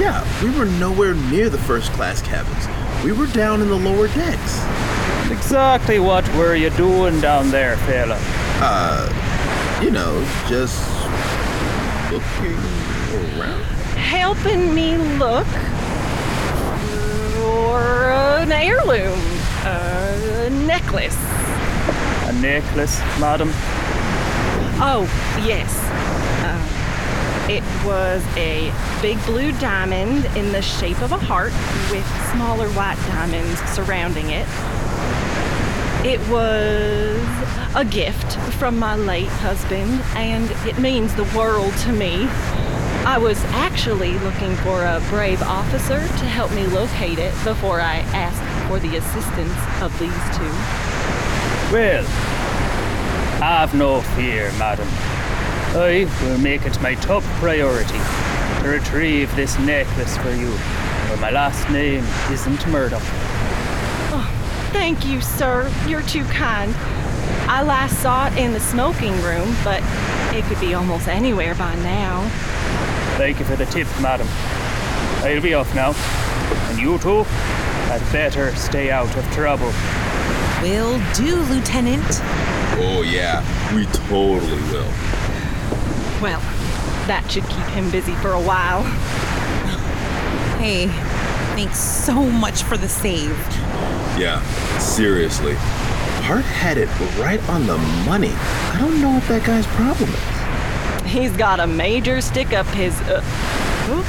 Yeah, 0.00 0.26
we 0.42 0.50
were 0.58 0.64
nowhere 0.64 1.14
near 1.14 1.50
the 1.50 1.58
first 1.58 1.92
class 1.92 2.22
cabins. 2.22 2.66
We 3.04 3.12
were 3.12 3.26
down 3.26 3.60
in 3.60 3.68
the 3.68 3.76
lower 3.76 4.08
decks. 4.08 4.62
Exactly 5.30 5.98
what 5.98 6.26
were 6.34 6.54
you 6.54 6.70
doing 6.70 7.20
down 7.20 7.50
there, 7.50 7.76
fella? 7.78 8.18
Uh, 8.60 9.80
you 9.82 9.90
know, 9.90 10.20
just 10.48 10.80
looking 12.10 12.56
around. 13.38 13.62
Helping 13.96 14.74
me 14.74 14.96
look 15.18 15.46
for 17.36 18.10
an 18.40 18.52
heirloom, 18.52 19.20
a 19.64 20.50
necklace. 20.66 21.16
A 22.28 22.32
necklace, 22.40 22.98
madam? 23.20 23.52
Oh, 24.80 25.02
yes. 25.44 25.78
Uh, 26.44 27.48
it 27.50 27.62
was 27.84 28.24
a 28.36 28.72
big 29.02 29.22
blue 29.26 29.52
diamond 29.58 30.24
in 30.36 30.52
the 30.52 30.62
shape 30.62 31.00
of 31.02 31.12
a 31.12 31.18
heart 31.18 31.52
with 31.90 32.06
smaller 32.32 32.68
white 32.70 32.96
diamonds 33.08 33.60
surrounding 33.70 34.30
it. 34.30 34.46
It 36.04 36.20
was 36.28 37.20
a 37.74 37.84
gift 37.84 38.36
from 38.54 38.78
my 38.78 38.96
late 38.96 39.28
husband, 39.28 40.02
and 40.14 40.50
it 40.66 40.78
means 40.78 41.14
the 41.14 41.24
world 41.36 41.72
to 41.78 41.92
me. 41.92 42.26
I 43.04 43.18
was 43.18 43.42
actually 43.46 44.18
looking 44.20 44.54
for 44.56 44.84
a 44.84 45.02
brave 45.10 45.42
officer 45.42 45.98
to 45.98 46.24
help 46.26 46.52
me 46.52 46.66
locate 46.66 47.18
it 47.18 47.32
before 47.44 47.80
I 47.80 47.98
asked 48.14 48.68
for 48.68 48.78
the 48.78 48.96
assistance 48.96 49.58
of 49.82 49.96
these 49.98 50.12
two. 50.36 50.52
Well, 51.72 52.04
have 53.42 53.74
no 53.74 54.00
fear, 54.14 54.52
madam. 54.52 54.86
I 55.74 56.08
will 56.22 56.38
make 56.38 56.64
it 56.64 56.80
my 56.80 56.94
top 56.94 57.24
priority 57.40 57.98
to 58.62 58.68
retrieve 58.68 59.34
this 59.34 59.58
necklace 59.58 60.16
for 60.18 60.30
you, 60.30 60.52
for 61.08 61.16
my 61.16 61.30
last 61.30 61.68
name 61.68 62.04
isn't 62.30 62.64
Murdoch. 62.68 63.02
Oh, 64.14 64.68
thank 64.70 65.04
you, 65.04 65.20
sir. 65.20 65.68
You're 65.88 66.02
too 66.02 66.24
kind. 66.26 66.72
I 67.48 67.64
last 67.64 68.00
saw 68.00 68.28
it 68.28 68.38
in 68.38 68.52
the 68.52 68.60
smoking 68.60 69.20
room, 69.22 69.56
but 69.64 69.82
it 70.32 70.44
could 70.44 70.60
be 70.60 70.74
almost 70.74 71.08
anywhere 71.08 71.56
by 71.56 71.74
now. 71.76 72.28
Thank 73.16 73.40
you 73.40 73.44
for 73.44 73.56
the 73.56 73.66
tip, 73.66 73.88
madam. 74.00 74.28
I'll 75.24 75.42
be 75.42 75.54
off 75.54 75.74
now. 75.74 75.94
And 76.70 76.78
you 76.78 76.96
two 76.98 77.24
had 77.90 78.00
better 78.12 78.54
stay 78.54 78.92
out 78.92 79.16
of 79.16 79.24
trouble. 79.32 79.72
Will 80.62 81.00
do, 81.14 81.42
Lieutenant. 81.52 82.22
Oh, 82.74 83.02
yeah, 83.02 83.42
we 83.74 83.86
totally 83.86 84.60
will. 84.70 84.88
Well, 86.20 86.40
that 87.06 87.26
should 87.28 87.44
keep 87.44 87.66
him 87.74 87.90
busy 87.90 88.14
for 88.16 88.32
a 88.32 88.40
while. 88.40 88.82
Hey, 90.58 90.86
thanks 91.56 91.78
so 91.78 92.24
much 92.24 92.62
for 92.62 92.76
the 92.76 92.88
save. 92.88 93.36
Yeah, 94.18 94.42
seriously. 94.78 95.54
Hart 96.24 96.44
had 96.44 96.78
it 96.78 96.88
right 97.18 97.42
on 97.48 97.66
the 97.66 97.78
money. 98.06 98.32
I 98.32 98.76
don't 98.78 99.00
know 99.00 99.10
what 99.10 99.26
that 99.28 99.44
guy's 99.44 99.66
problem 99.68 100.10
is. 100.10 101.12
He's 101.12 101.36
got 101.36 101.60
a 101.60 101.66
major 101.66 102.20
stick 102.20 102.52
up 102.52 102.66
his. 102.66 102.98
Uh, 103.02 103.22
oop, 103.90 104.06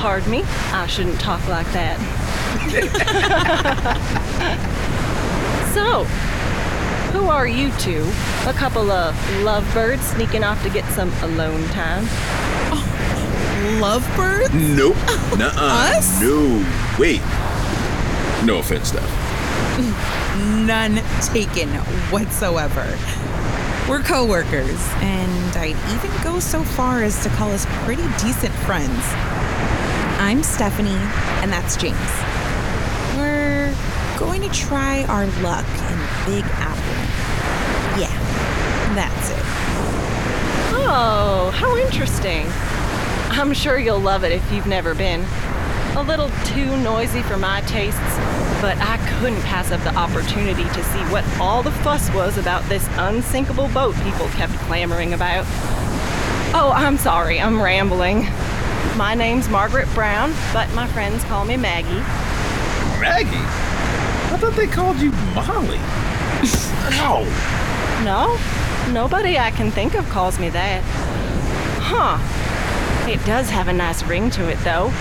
pardon 0.00 0.30
me, 0.30 0.42
I 0.72 0.86
shouldn't 0.86 1.20
talk 1.20 1.46
like 1.48 1.66
that. 1.72 1.98
so, 5.74 6.06
who 7.14 7.28
are 7.28 7.46
you 7.46 7.70
two? 7.78 8.04
A 8.46 8.52
couple 8.52 8.90
of 8.90 9.14
lovebirds 9.44 10.02
sneaking 10.02 10.42
off 10.42 10.60
to 10.64 10.68
get 10.68 10.84
some 10.94 11.12
alone 11.22 11.62
time? 11.68 12.02
Oh, 12.74 13.78
Lovebirds? 13.80 14.52
Nope. 14.76 14.96
Oh, 15.06 15.36
Nuh-uh. 15.38 15.96
Us? 15.96 16.20
No. 16.20 16.64
Wait. 16.98 17.20
No 18.44 18.58
offense, 18.58 18.90
though. 18.90 19.00
None 20.66 20.96
taken 21.22 21.68
whatsoever. 22.10 22.86
We're 23.88 24.02
coworkers, 24.02 24.80
and 25.00 25.56
I'd 25.56 25.76
even 25.94 26.22
go 26.24 26.40
so 26.40 26.62
far 26.64 27.02
as 27.04 27.22
to 27.22 27.28
call 27.30 27.50
us 27.52 27.64
pretty 27.84 28.06
decent 28.20 28.52
friends. 28.66 29.02
I'm 30.18 30.42
Stephanie, 30.42 30.90
and 31.42 31.52
that's 31.52 31.76
James. 31.76 31.96
We're 33.16 33.74
going 34.18 34.42
to 34.42 34.50
try 34.50 35.04
our 35.04 35.26
luck 35.42 35.66
in 35.66 36.32
Big 36.34 36.44
Apple. 36.44 36.63
Yeah, 36.63 36.63
that's 38.96 39.30
it. 39.30 39.44
Oh, 40.76 41.50
how 41.54 41.76
interesting. 41.76 42.46
I'm 43.30 43.52
sure 43.52 43.78
you'll 43.78 44.00
love 44.00 44.24
it 44.24 44.32
if 44.32 44.52
you've 44.52 44.66
never 44.66 44.94
been. 44.94 45.24
A 45.96 46.02
little 46.02 46.30
too 46.44 46.76
noisy 46.82 47.22
for 47.22 47.36
my 47.36 47.60
tastes, 47.62 47.98
but 48.60 48.76
I 48.78 48.98
couldn't 49.18 49.42
pass 49.42 49.70
up 49.70 49.80
the 49.82 49.94
opportunity 49.96 50.64
to 50.64 50.84
see 50.84 50.98
what 51.12 51.24
all 51.38 51.62
the 51.62 51.70
fuss 51.70 52.12
was 52.12 52.38
about 52.38 52.62
this 52.68 52.86
unsinkable 52.96 53.68
boat 53.68 53.94
people 54.02 54.26
kept 54.28 54.52
clamoring 54.66 55.14
about. 55.14 55.44
Oh, 56.56 56.72
I'm 56.74 56.96
sorry, 56.96 57.40
I'm 57.40 57.60
rambling. 57.60 58.26
My 58.96 59.14
name's 59.16 59.48
Margaret 59.48 59.92
Brown, 59.94 60.32
but 60.52 60.72
my 60.74 60.86
friends 60.88 61.24
call 61.24 61.44
me 61.44 61.56
Maggie. 61.56 61.88
Maggie? 63.00 63.36
I 64.32 64.36
thought 64.38 64.54
they 64.54 64.66
called 64.66 64.98
you 64.98 65.10
Molly. 65.34 65.80
No. 66.98 67.24
No? 68.04 68.36
Nobody 68.92 69.38
I 69.38 69.50
can 69.50 69.70
think 69.70 69.94
of 69.94 70.08
calls 70.08 70.38
me 70.38 70.50
that. 70.50 70.82
Huh. 71.80 72.18
It 73.10 73.24
does 73.26 73.50
have 73.50 73.68
a 73.68 73.72
nice 73.72 74.02
ring 74.04 74.30
to 74.30 74.48
it, 74.48 74.58
though. 74.60 74.92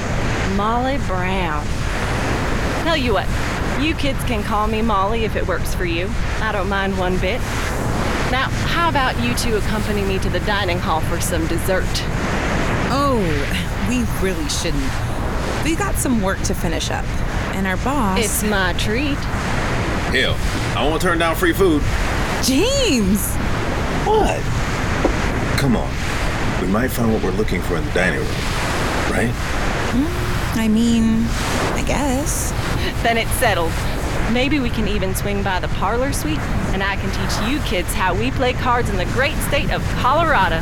Molly 0.55 0.97
Brown. 1.07 1.65
Tell 2.83 2.97
you 2.97 3.13
what, 3.13 3.27
you 3.81 3.95
kids 3.95 4.21
can 4.25 4.43
call 4.43 4.67
me 4.67 4.81
Molly 4.81 5.23
if 5.23 5.35
it 5.35 5.47
works 5.47 5.73
for 5.73 5.85
you. 5.85 6.09
I 6.41 6.51
don't 6.51 6.69
mind 6.69 6.97
one 6.97 7.17
bit. 7.19 7.39
Now, 8.31 8.49
how 8.67 8.89
about 8.89 9.19
you 9.23 9.35
two 9.35 9.55
accompany 9.55 10.03
me 10.03 10.19
to 10.19 10.29
the 10.29 10.39
dining 10.41 10.79
hall 10.79 11.01
for 11.01 11.21
some 11.21 11.45
dessert? 11.47 11.85
Oh, 12.95 13.19
we 13.87 14.03
really 14.21 14.49
shouldn't. 14.49 14.83
We 15.63 15.75
got 15.75 15.95
some 15.95 16.21
work 16.21 16.41
to 16.41 16.53
finish 16.53 16.91
up, 16.91 17.05
and 17.55 17.65
our 17.65 17.77
boss. 17.77 18.19
It's 18.19 18.43
my 18.43 18.73
treat. 18.73 19.17
Hell, 20.11 20.35
I 20.77 20.87
won't 20.87 21.01
turn 21.01 21.19
down 21.19 21.35
free 21.35 21.53
food. 21.53 21.81
James! 22.43 23.33
What? 24.13 24.43
Come 25.57 25.75
on. 25.75 25.89
We 26.61 26.67
might 26.67 26.89
find 26.89 27.11
what 27.11 27.23
we're 27.23 27.31
looking 27.31 27.63
for 27.63 27.77
in 27.77 27.83
the 27.83 27.91
dining 27.93 28.19
room, 28.19 28.29
right? 29.09 29.31
Hmm, 29.89 30.59
I 30.59 30.67
mean, 30.67 31.25
I 31.73 31.83
guess. 31.83 32.51
Then 33.01 33.17
it's 33.17 33.31
settled. 33.31 33.71
Maybe 34.31 34.59
we 34.59 34.69
can 34.69 34.87
even 34.87 35.15
swing 35.15 35.41
by 35.41 35.59
the 35.59 35.67
parlor 35.69 36.13
suite 36.13 36.37
and 36.73 36.83
I 36.83 36.95
can 36.97 37.09
teach 37.09 37.49
you 37.49 37.59
kids 37.67 37.91
how 37.95 38.13
we 38.13 38.29
play 38.29 38.53
cards 38.53 38.87
in 38.91 38.97
the 38.97 39.05
great 39.05 39.35
state 39.37 39.71
of 39.71 39.83
Colorado. 39.95 40.59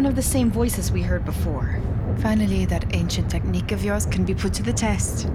One 0.00 0.06
of 0.06 0.16
the 0.16 0.22
same 0.22 0.50
voices 0.50 0.90
we 0.90 1.02
heard 1.02 1.26
before. 1.26 1.78
Finally, 2.20 2.64
that 2.64 2.94
ancient 2.94 3.30
technique 3.30 3.70
of 3.70 3.84
yours 3.84 4.06
can 4.06 4.24
be 4.24 4.34
put 4.34 4.54
to 4.54 4.62
the 4.62 4.72
test. 4.72 5.28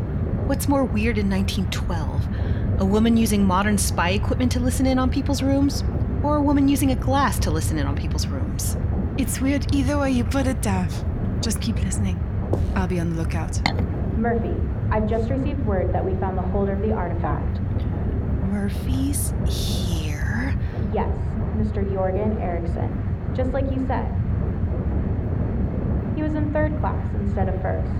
What's 0.47 0.67
more 0.67 0.83
weird 0.83 1.19
in 1.19 1.29
1912? 1.29 2.81
A 2.81 2.83
woman 2.83 3.15
using 3.15 3.45
modern 3.45 3.77
spy 3.77 4.09
equipment 4.09 4.51
to 4.53 4.59
listen 4.59 4.87
in 4.87 4.97
on 4.97 5.11
people's 5.11 5.43
rooms? 5.43 5.83
Or 6.23 6.37
a 6.37 6.41
woman 6.41 6.67
using 6.67 6.89
a 6.89 6.95
glass 6.95 7.37
to 7.41 7.51
listen 7.51 7.77
in 7.77 7.85
on 7.85 7.95
people's 7.95 8.25
rooms? 8.25 8.75
It's 9.19 9.39
weird 9.39 9.71
either 9.75 9.99
way 9.99 10.09
you 10.09 10.23
put 10.23 10.47
it, 10.47 10.63
Daff. 10.63 11.05
Just 11.41 11.61
keep 11.61 11.79
listening. 11.83 12.19
I'll 12.75 12.87
be 12.87 12.99
on 12.99 13.11
the 13.11 13.21
lookout. 13.21 13.61
Murphy, 14.17 14.55
I've 14.89 15.07
just 15.07 15.29
received 15.29 15.63
word 15.67 15.93
that 15.93 16.03
we 16.03 16.15
found 16.15 16.39
the 16.39 16.41
holder 16.41 16.71
of 16.71 16.79
the 16.79 16.91
artifact. 16.91 17.59
Murphy's 18.49 19.31
here? 19.47 20.59
Yes, 20.91 21.15
Mr. 21.55 21.87
Jorgen 21.87 22.41
Eriksson. 22.41 23.31
Just 23.35 23.51
like 23.51 23.65
you 23.65 23.85
said. 23.85 24.24
Was 26.25 26.33
in 26.33 26.51
third 26.51 26.75
class 26.79 27.07
instead 27.21 27.47
of 27.49 27.61
first. 27.61 27.93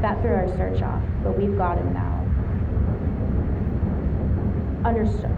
That 0.00 0.22
threw 0.22 0.32
our 0.32 0.46
search 0.56 0.80
off, 0.80 1.02
but 1.24 1.36
we've 1.36 1.56
got 1.58 1.76
him 1.76 1.92
now. 1.92 2.24
Understood. 4.88 5.34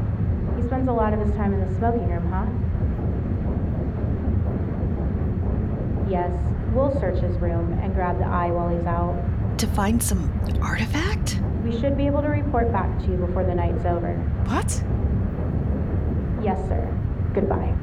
He 0.55 0.63
spends 0.63 0.87
a 0.87 0.93
lot 0.93 1.15
of 1.15 1.21
his 1.21 1.35
time 1.35 1.55
in 1.55 1.67
the 1.67 1.75
smoking 1.79 2.07
room, 2.11 2.31
huh? 2.31 2.45
Yes, 6.11 6.31
we'll 6.75 6.93
search 7.01 7.23
his 7.23 7.35
room 7.39 7.73
and 7.81 7.95
grab 7.95 8.19
the 8.19 8.27
eye 8.27 8.51
while 8.51 8.69
he's 8.69 8.87
out. 8.87 9.17
To 9.57 9.67
find 9.69 10.03
some 10.03 10.31
artifact? 10.61 11.41
We 11.65 11.73
should 11.81 11.97
be 11.97 12.05
able 12.05 12.21
to 12.21 12.29
report 12.29 12.71
back 12.71 12.99
to 12.99 13.07
you 13.07 13.17
before 13.17 13.45
the 13.45 13.55
night's 13.55 13.87
over. 13.87 14.13
What? 14.45 14.83
Yes, 16.45 16.59
sir. 16.69 16.87
Goodbye. 17.33 17.75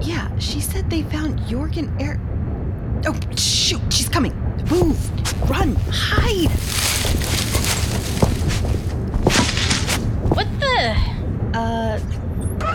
Yeah, 0.00 0.30
she 0.38 0.60
said 0.60 0.88
they 0.88 1.02
found 1.02 1.40
Jorgen 1.40 2.00
Air. 2.00 2.20
Oh, 3.06 3.18
shoot, 3.36 3.80
she's 3.92 4.08
coming. 4.08 4.34
Move, 4.70 4.98
run, 5.48 5.74
hide. 5.90 6.50
What 10.34 10.46
the? 10.60 11.58
Uh, 11.58 11.98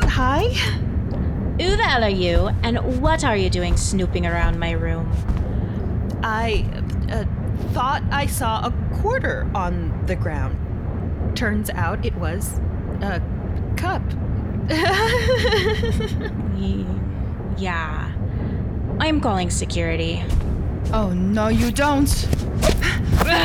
hi? 0.07 0.43
Who 1.59 1.76
the 1.76 1.84
hell 1.84 2.03
are 2.03 2.09
you, 2.09 2.47
and 2.63 3.01
what 3.01 3.24
are 3.24 3.38
you 3.38 3.49
doing 3.49 3.78
snooping 3.78 4.26
around 4.26 4.59
my 4.59 4.71
room? 4.71 5.11
I 6.24 6.65
uh, 7.11 7.26
thought 7.74 8.01
I 8.11 8.26
saw 8.26 8.65
a 8.65 8.71
quarter 9.01 9.49
on 9.53 10.05
the 10.07 10.15
ground. 10.15 10.57
Turns 11.36 11.69
out 11.69 12.03
it 12.05 12.15
was 12.15 12.59
a 13.01 13.21
cup. 13.76 14.01
Yeah. 17.57 18.12
I'm 19.00 19.20
calling 19.22 19.50
security. 19.50 20.24
Oh, 20.94 21.12
no, 21.14 21.48
you 21.48 21.72
don't. 21.72 22.10
Whoa, 23.26 23.38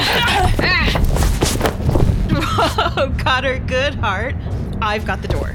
oh, 2.96 3.14
got 3.24 3.44
her 3.44 3.58
good 3.58 3.94
Hart. 3.94 4.34
I've 4.80 5.06
got 5.06 5.22
the 5.22 5.28
door. 5.28 5.54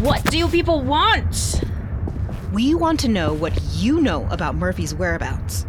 What 0.00 0.24
do 0.30 0.38
you 0.38 0.48
people 0.48 0.82
want? 0.82 1.62
We 2.52 2.74
want 2.74 3.00
to 3.00 3.08
know 3.08 3.32
what 3.34 3.60
you 3.74 4.00
know 4.00 4.26
about 4.30 4.54
Murphy's 4.54 4.94
whereabouts. 4.94 5.66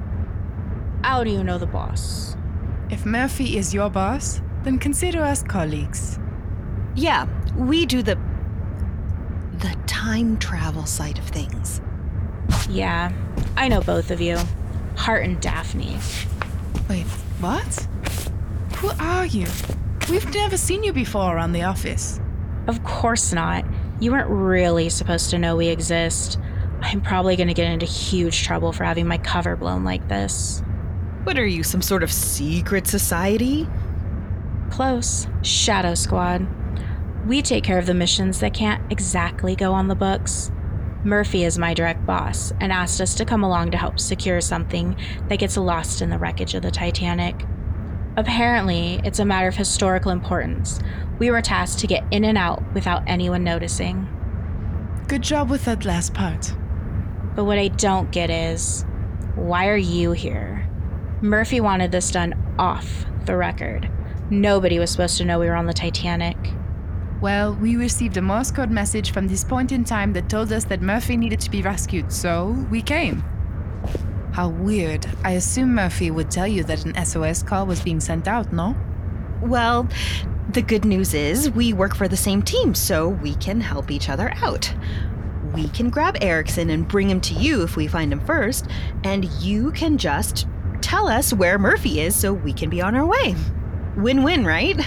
How 1.03 1.23
do 1.23 1.29
you 1.29 1.43
know 1.43 1.57
the 1.57 1.67
boss? 1.67 2.35
If 2.89 3.05
Murphy 3.05 3.57
is 3.57 3.73
your 3.73 3.89
boss, 3.89 4.41
then 4.63 4.79
consider 4.79 5.21
us 5.21 5.43
colleagues. 5.43 6.17
Yeah, 6.95 7.27
we 7.61 7.85
do 7.85 8.01
the. 8.01 8.17
the 9.59 9.75
time 9.87 10.37
travel 10.37 10.85
side 10.85 11.17
of 11.17 11.25
things. 11.25 11.81
Yeah, 12.69 13.11
I 13.55 13.67
know 13.67 13.81
both 13.81 14.11
of 14.11 14.19
you. 14.21 14.37
Hart 14.95 15.23
and 15.23 15.39
Daphne. 15.41 15.97
Wait, 16.89 17.05
what? 17.39 17.87
Who 18.77 18.89
are 18.99 19.25
you? 19.25 19.47
We've 20.09 20.33
never 20.33 20.57
seen 20.57 20.83
you 20.83 20.93
before 20.93 21.35
around 21.35 21.53
the 21.53 21.63
office. 21.63 22.19
Of 22.67 22.83
course 22.83 23.31
not. 23.31 23.65
You 23.99 24.11
weren't 24.11 24.29
really 24.29 24.89
supposed 24.89 25.29
to 25.29 25.37
know 25.37 25.55
we 25.55 25.67
exist. 25.67 26.39
I'm 26.81 27.01
probably 27.01 27.35
gonna 27.35 27.53
get 27.53 27.71
into 27.71 27.85
huge 27.85 28.43
trouble 28.43 28.73
for 28.73 28.83
having 28.83 29.07
my 29.07 29.17
cover 29.19 29.55
blown 29.55 29.83
like 29.83 30.07
this. 30.07 30.61
What 31.23 31.37
are 31.37 31.45
you, 31.45 31.63
some 31.63 31.81
sort 31.83 32.01
of 32.01 32.11
secret 32.11 32.87
society? 32.87 33.69
Close. 34.71 35.27
Shadow 35.43 35.93
Squad. 35.93 36.47
We 37.25 37.43
take 37.43 37.63
care 37.63 37.77
of 37.77 37.85
the 37.85 37.93
missions 37.93 38.39
that 38.39 38.53
can't 38.53 38.91
exactly 38.91 39.55
go 39.55 39.73
on 39.73 39.87
the 39.87 39.95
books. 39.95 40.51
Murphy 41.03 41.43
is 41.43 41.57
my 41.57 41.73
direct 41.73 42.05
boss 42.05 42.51
and 42.59 42.71
asked 42.71 42.99
us 42.99 43.13
to 43.15 43.25
come 43.25 43.43
along 43.43 43.71
to 43.71 43.77
help 43.77 43.99
secure 43.99 44.41
something 44.41 44.95
that 45.29 45.39
gets 45.39 45.55
lost 45.55 46.01
in 46.01 46.09
the 46.09 46.17
wreckage 46.17 46.55
of 46.55 46.63
the 46.63 46.71
Titanic. 46.71 47.45
Apparently, 48.17 48.99
it's 49.03 49.19
a 49.19 49.25
matter 49.25 49.47
of 49.47 49.55
historical 49.55 50.11
importance. 50.11 50.79
We 51.19 51.29
were 51.29 51.41
tasked 51.41 51.79
to 51.79 51.87
get 51.87 52.03
in 52.11 52.25
and 52.25 52.37
out 52.37 52.63
without 52.73 53.03
anyone 53.07 53.43
noticing. 53.43 54.07
Good 55.07 55.21
job 55.21 55.49
with 55.49 55.65
that 55.65 55.85
last 55.85 56.13
part. 56.13 56.53
But 57.35 57.45
what 57.45 57.59
I 57.59 57.67
don't 57.69 58.11
get 58.11 58.29
is 58.29 58.83
why 59.35 59.67
are 59.67 59.77
you 59.77 60.11
here? 60.11 60.67
Murphy 61.21 61.61
wanted 61.61 61.91
this 61.91 62.09
done 62.09 62.33
off 62.57 63.05
the 63.25 63.37
record. 63.37 63.89
Nobody 64.31 64.79
was 64.79 64.89
supposed 64.89 65.17
to 65.19 65.25
know 65.25 65.39
we 65.39 65.47
were 65.47 65.55
on 65.55 65.67
the 65.67 65.73
Titanic. 65.73 66.37
Well, 67.21 67.53
we 67.53 67.75
received 67.75 68.17
a 68.17 68.21
Morse 68.21 68.49
code 68.49 68.71
message 68.71 69.11
from 69.11 69.27
this 69.27 69.43
point 69.43 69.71
in 69.71 69.83
time 69.83 70.11
that 70.13 70.27
told 70.27 70.51
us 70.51 70.63
that 70.65 70.81
Murphy 70.81 71.15
needed 71.15 71.39
to 71.41 71.51
be 71.51 71.61
rescued, 71.61 72.11
so 72.11 72.47
we 72.71 72.81
came. 72.81 73.23
How 74.31 74.49
weird. 74.49 75.05
I 75.23 75.33
assume 75.33 75.75
Murphy 75.75 76.09
would 76.09 76.31
tell 76.31 76.47
you 76.47 76.63
that 76.63 76.83
an 76.83 77.05
SOS 77.05 77.43
call 77.43 77.67
was 77.67 77.79
being 77.79 77.99
sent 77.99 78.27
out, 78.27 78.51
no? 78.51 78.75
Well, 79.43 79.87
the 80.49 80.63
good 80.63 80.83
news 80.83 81.13
is 81.13 81.51
we 81.51 81.73
work 81.73 81.95
for 81.95 82.07
the 82.07 82.17
same 82.17 82.41
team, 82.41 82.73
so 82.73 83.09
we 83.09 83.35
can 83.35 83.61
help 83.61 83.91
each 83.91 84.09
other 84.09 84.33
out. 84.37 84.73
We 85.53 85.67
can 85.67 85.91
grab 85.91 86.17
Eriksson 86.21 86.71
and 86.71 86.87
bring 86.87 87.07
him 87.07 87.21
to 87.21 87.35
you 87.35 87.61
if 87.61 87.75
we 87.75 87.85
find 87.85 88.11
him 88.11 88.25
first, 88.25 88.65
and 89.03 89.25
you 89.43 89.69
can 89.73 89.99
just 89.99 90.47
tell 90.81 91.07
us 91.07 91.33
where 91.33 91.59
Murphy 91.59 91.99
is 91.99 92.15
so 92.15 92.33
we 92.33 92.51
can 92.51 92.71
be 92.71 92.81
on 92.81 92.95
our 92.95 93.05
way. 93.05 93.35
Win 93.95 94.23
win, 94.23 94.43
right? 94.43 94.79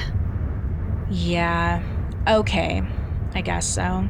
Yeah, 1.11 1.81
okay. 2.29 2.83
I 3.35 3.41
guess 3.41 3.67
so. 3.67 4.09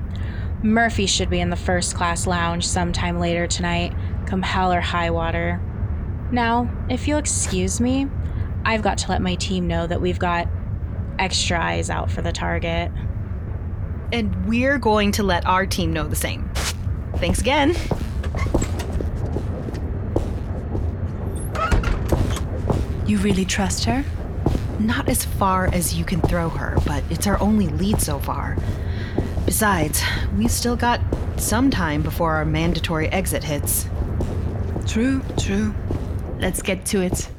Murphy 0.63 1.07
should 1.07 1.31
be 1.31 1.41
in 1.41 1.51
the 1.51 1.57
first 1.57 1.95
class 1.95 2.27
lounge 2.27 2.67
sometime 2.67 3.19
later 3.19 3.47
tonight, 3.47 3.95
come 4.27 4.43
hell 4.43 4.73
or 4.73 4.81
high 4.81 5.11
water. 5.11 5.61
Now, 6.31 6.71
if 6.89 7.07
you'll 7.07 7.19
excuse 7.19 7.81
me, 7.81 8.09
I've 8.65 8.83
got 8.83 8.99
to 8.99 9.11
let 9.11 9.21
my 9.21 9.35
team 9.35 9.67
know 9.67 9.87
that 9.87 10.01
we've 10.01 10.19
got 10.19 10.49
extra 11.19 11.63
eyes 11.63 11.91
out 11.91 12.11
for 12.11 12.23
the 12.23 12.33
target. 12.33 12.91
And 14.13 14.47
we're 14.47 14.79
going 14.79 15.13
to 15.13 15.23
let 15.23 15.47
our 15.47 15.67
team 15.67 15.93
know 15.93 16.09
the 16.09 16.17
same. 16.17 16.51
Thanks 17.17 17.41
again. 17.41 17.75
You 23.07 23.19
really 23.19 23.45
trust 23.45 23.85
her? 23.85 24.03
Not 24.79 25.09
as 25.09 25.25
far 25.25 25.67
as 25.73 25.95
you 25.95 26.05
can 26.05 26.21
throw 26.21 26.49
her, 26.49 26.77
but 26.87 27.03
it's 27.11 27.27
our 27.27 27.41
only 27.41 27.69
lead 27.69 28.01
so 28.01 28.19
far. 28.19 28.57
Besides, 29.47 30.03
we've 30.37 30.51
still 30.51 30.77
got 30.77 31.01
some 31.37 31.71
time 31.71 32.03
before 32.03 32.35
our 32.35 32.45
mandatory 32.45 33.09
exit 33.09 33.45
hits. 33.45 33.89
True, 34.87 35.23
true. 35.39 35.75
Let's 36.39 36.63
get 36.63 36.85
to 36.87 37.03
it. 37.03 37.31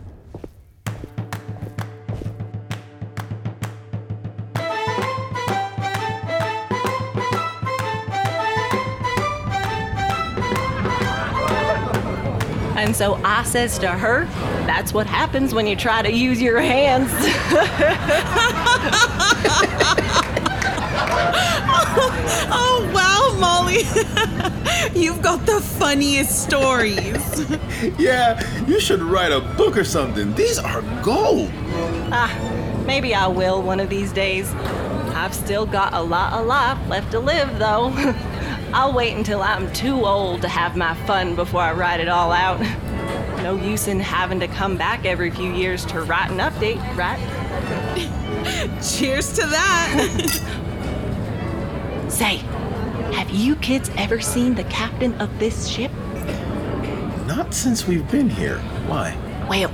And 12.77 12.95
so 12.95 13.15
I 13.23 13.43
says 13.43 13.79
to 13.79 13.87
her, 13.87 14.25
that's 14.65 14.93
what 14.93 15.07
happens 15.07 15.53
when 15.53 15.67
you 15.67 15.75
try 15.75 16.01
to 16.01 16.11
use 16.11 16.41
your 16.41 16.59
hands. 16.59 17.11
oh, 22.51 22.91
wow, 22.93 23.39
Molly. 23.39 23.83
You've 24.99 25.21
got 25.21 25.45
the 25.45 25.61
funniest 25.61 26.43
stories. 26.43 27.45
yeah, 27.99 28.41
you 28.65 28.79
should 28.79 29.01
write 29.01 29.31
a 29.31 29.41
book 29.41 29.77
or 29.77 29.83
something. 29.83 30.33
These 30.33 30.57
are 30.59 30.81
gold. 31.03 31.51
ah, 32.11 32.83
maybe 32.85 33.13
I 33.13 33.27
will 33.27 33.61
one 33.61 33.79
of 33.79 33.89
these 33.89 34.11
days. 34.11 34.51
I've 35.15 35.33
still 35.33 35.65
got 35.65 35.93
a 35.93 36.01
lot 36.01 36.33
of 36.33 36.45
life 36.45 36.77
left 36.89 37.11
to 37.11 37.19
live, 37.19 37.57
though. 37.57 37.93
I'll 38.73 38.93
wait 38.93 39.15
until 39.15 39.41
I'm 39.41 39.71
too 39.71 40.05
old 40.05 40.41
to 40.41 40.49
have 40.49 40.75
my 40.75 40.93
fun 41.05 41.35
before 41.35 41.61
I 41.61 41.71
write 41.71 42.01
it 42.01 42.09
all 42.09 42.31
out. 42.33 42.59
No 43.45 43.55
use 43.55 43.87
in 43.87 43.99
having 43.99 44.39
to 44.39 44.47
come 44.47 44.75
back 44.75 45.05
every 45.05 45.29
few 45.29 45.53
years 45.53 45.85
to 45.85 46.01
write 46.01 46.31
an 46.31 46.39
update, 46.39 46.81
right? 46.97 47.19
Cheers 48.83 49.33
to 49.33 49.45
that. 49.45 50.29
Say, 52.09 52.37
have 53.13 53.29
you 53.29 53.55
kids 53.57 53.91
ever 53.97 54.19
seen 54.19 54.55
the 54.55 54.63
captain 54.63 55.13
of 55.21 55.37
this 55.37 55.67
ship? 55.67 55.91
Not 57.27 57.53
since 57.53 57.85
we've 57.85 58.09
been 58.09 58.31
here. 58.31 58.57
Why? 58.87 59.15
Well, 59.47 59.69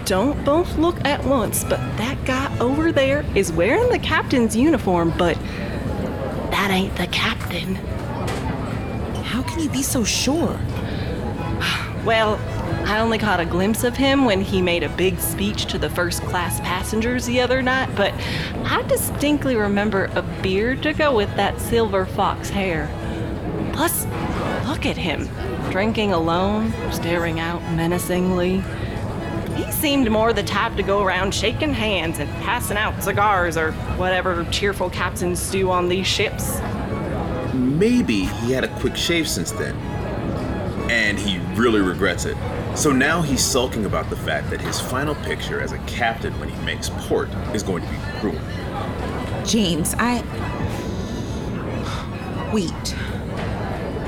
don't 0.04 0.44
both 0.44 0.76
look 0.76 1.02
at 1.06 1.24
once, 1.24 1.64
but 1.64 1.78
that 1.96 2.22
guy 2.26 2.54
over 2.58 2.92
there 2.92 3.24
is 3.34 3.52
wearing 3.52 3.88
the 3.88 3.98
captain's 3.98 4.54
uniform, 4.54 5.14
but 5.16 5.38
that 6.50 6.68
ain't 6.70 6.94
the 6.96 7.06
captain. 7.06 7.76
How 9.24 9.42
can 9.44 9.60
you 9.60 9.70
be 9.70 9.82
so 9.82 10.04
sure? 10.04 10.60
Well, 12.04 12.38
I 12.86 13.00
only 13.00 13.16
caught 13.16 13.40
a 13.40 13.46
glimpse 13.46 13.82
of 13.82 13.96
him 13.96 14.26
when 14.26 14.42
he 14.42 14.60
made 14.60 14.82
a 14.82 14.90
big 14.90 15.18
speech 15.18 15.64
to 15.66 15.78
the 15.78 15.88
first 15.88 16.20
class 16.24 16.60
passengers 16.60 17.24
the 17.24 17.40
other 17.40 17.62
night, 17.62 17.88
but 17.96 18.12
I 18.62 18.82
distinctly 18.82 19.56
remember 19.56 20.10
a 20.14 20.20
beard 20.42 20.82
to 20.82 20.92
go 20.92 21.16
with 21.16 21.34
that 21.36 21.58
silver 21.58 22.04
fox 22.04 22.50
hair. 22.50 22.90
Plus, 23.72 24.04
look 24.66 24.84
at 24.84 24.98
him, 24.98 25.30
drinking 25.70 26.12
alone, 26.12 26.74
staring 26.92 27.40
out 27.40 27.62
menacingly. 27.72 28.62
He 29.56 29.72
seemed 29.72 30.10
more 30.10 30.34
the 30.34 30.42
type 30.42 30.76
to 30.76 30.82
go 30.82 31.02
around 31.02 31.34
shaking 31.34 31.72
hands 31.72 32.18
and 32.18 32.28
passing 32.42 32.76
out 32.76 33.02
cigars 33.02 33.56
or 33.56 33.72
whatever 33.96 34.44
cheerful 34.50 34.90
captains 34.90 35.50
do 35.50 35.70
on 35.70 35.88
these 35.88 36.06
ships. 36.06 36.60
Maybe 37.54 38.24
he 38.24 38.52
had 38.52 38.64
a 38.64 38.80
quick 38.80 38.94
shave 38.94 39.26
since 39.26 39.52
then. 39.52 39.93
And 40.90 41.18
he 41.18 41.38
really 41.58 41.80
regrets 41.80 42.24
it. 42.24 42.36
So 42.76 42.92
now 42.92 43.22
he's 43.22 43.42
sulking 43.42 43.86
about 43.86 44.10
the 44.10 44.16
fact 44.16 44.50
that 44.50 44.60
his 44.60 44.80
final 44.80 45.14
picture 45.16 45.60
as 45.60 45.72
a 45.72 45.78
captain 45.80 46.38
when 46.38 46.48
he 46.48 46.64
makes 46.64 46.90
port 46.90 47.28
is 47.54 47.62
going 47.62 47.82
to 47.82 47.88
be 47.88 47.96
ruined. 48.22 49.46
James, 49.46 49.94
I. 49.98 50.22
Wait. 52.52 52.94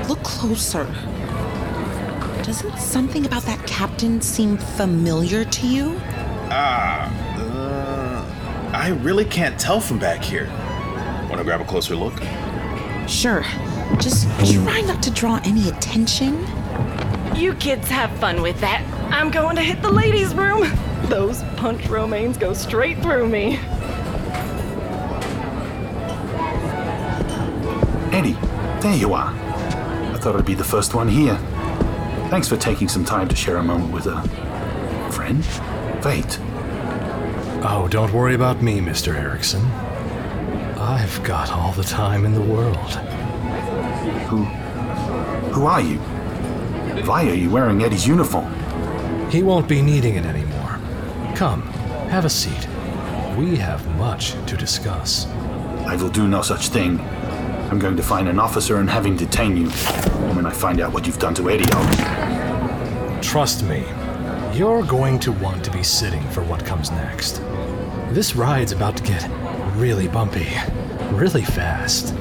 Look 0.07 0.23
closer. 0.23 0.85
Doesn't 2.43 2.77
something 2.77 3.25
about 3.25 3.43
that 3.43 3.65
captain 3.67 4.21
seem 4.21 4.57
familiar 4.57 5.43
to 5.43 5.67
you? 5.67 5.99
Ah, 6.49 7.11
uh, 7.37 8.71
I 8.73 8.89
really 8.89 9.25
can't 9.25 9.59
tell 9.59 9.81
from 9.81 9.99
back 9.99 10.23
here. 10.23 10.47
Want 11.27 11.39
to 11.39 11.43
grab 11.43 11.59
a 11.59 11.65
closer 11.65 11.95
look? 11.95 12.13
Sure. 13.05 13.43
Just 13.99 14.29
try 14.53 14.81
not 14.81 15.03
to 15.03 15.11
draw 15.11 15.41
any 15.43 15.67
attention. 15.67 16.45
You 17.35 17.53
kids 17.55 17.87
have 17.89 18.11
fun 18.19 18.41
with 18.41 18.59
that. 18.61 18.83
I'm 19.11 19.29
going 19.31 19.55
to 19.55 19.61
hit 19.61 19.81
the 19.81 19.91
ladies' 19.91 20.33
room. 20.33 20.67
Those 21.03 21.43
punch 21.55 21.87
romaines 21.87 22.37
go 22.37 22.53
straight 22.53 23.01
through 23.01 23.29
me. 23.29 23.57
Eddie, 28.11 28.37
there 28.81 28.95
you 28.95 29.13
are. 29.13 29.33
I 29.33 30.17
thought 30.19 30.35
I'd 30.35 30.45
be 30.45 30.55
the 30.55 30.63
first 30.63 30.95
one 30.95 31.07
here. 31.07 31.37
Thanks 32.29 32.47
for 32.47 32.57
taking 32.57 32.87
some 32.87 33.05
time 33.05 33.27
to 33.27 33.35
share 33.35 33.57
a 33.57 33.63
moment 33.63 33.93
with 33.93 34.07
a 34.07 34.21
friend. 35.11 35.45
Fate. 36.03 36.39
Oh, 37.63 37.87
don't 37.89 38.11
worry 38.13 38.33
about 38.33 38.61
me, 38.61 38.79
Mr. 38.79 39.15
Eriksson. 39.15 39.63
I've 40.79 41.23
got 41.23 41.51
all 41.51 41.71
the 41.73 41.83
time 41.83 42.25
in 42.25 42.33
the 42.33 42.41
world. 42.41 42.75
Who 44.27 44.43
who 45.53 45.65
are 45.65 45.81
you? 45.81 45.99
Why 47.05 47.29
are 47.29 47.33
you 47.33 47.49
wearing 47.49 47.83
Eddie's 47.83 48.07
uniform? 48.07 48.53
He 49.29 49.43
won't 49.43 49.67
be 49.67 49.81
needing 49.81 50.15
it 50.15 50.25
anymore. 50.25 50.79
Come, 51.35 51.61
have 52.09 52.25
a 52.25 52.29
seat. 52.29 52.67
We 53.37 53.55
have 53.57 53.85
much 53.97 54.31
to 54.47 54.57
discuss. 54.57 55.27
I 55.85 55.95
will 55.95 56.09
do 56.09 56.27
no 56.27 56.41
such 56.41 56.69
thing. 56.69 56.99
I'm 57.69 57.79
going 57.79 57.97
to 57.97 58.03
find 58.03 58.27
an 58.27 58.39
officer 58.39 58.77
and 58.77 58.89
have 58.89 59.05
him 59.05 59.15
detain 59.15 59.55
you. 59.55 59.69
When 60.35 60.45
I 60.45 60.51
find 60.51 60.81
out 60.81 60.93
what 60.93 61.05
you've 61.05 61.19
done 61.19 61.33
to 61.35 61.49
Eddie, 61.49 61.65
I'll. 61.71 63.21
Trust 63.21 63.63
me, 63.63 63.83
you're 64.53 64.83
going 64.83 65.19
to 65.19 65.31
want 65.33 65.63
to 65.65 65.71
be 65.71 65.83
sitting 65.83 66.23
for 66.29 66.41
what 66.43 66.65
comes 66.65 66.91
next. 66.91 67.41
This 68.09 68.35
ride's 68.35 68.71
about 68.71 68.97
to 68.97 69.03
get 69.03 69.29
really 69.75 70.07
bumpy, 70.07 70.47
really 71.11 71.43
fast. 71.43 72.13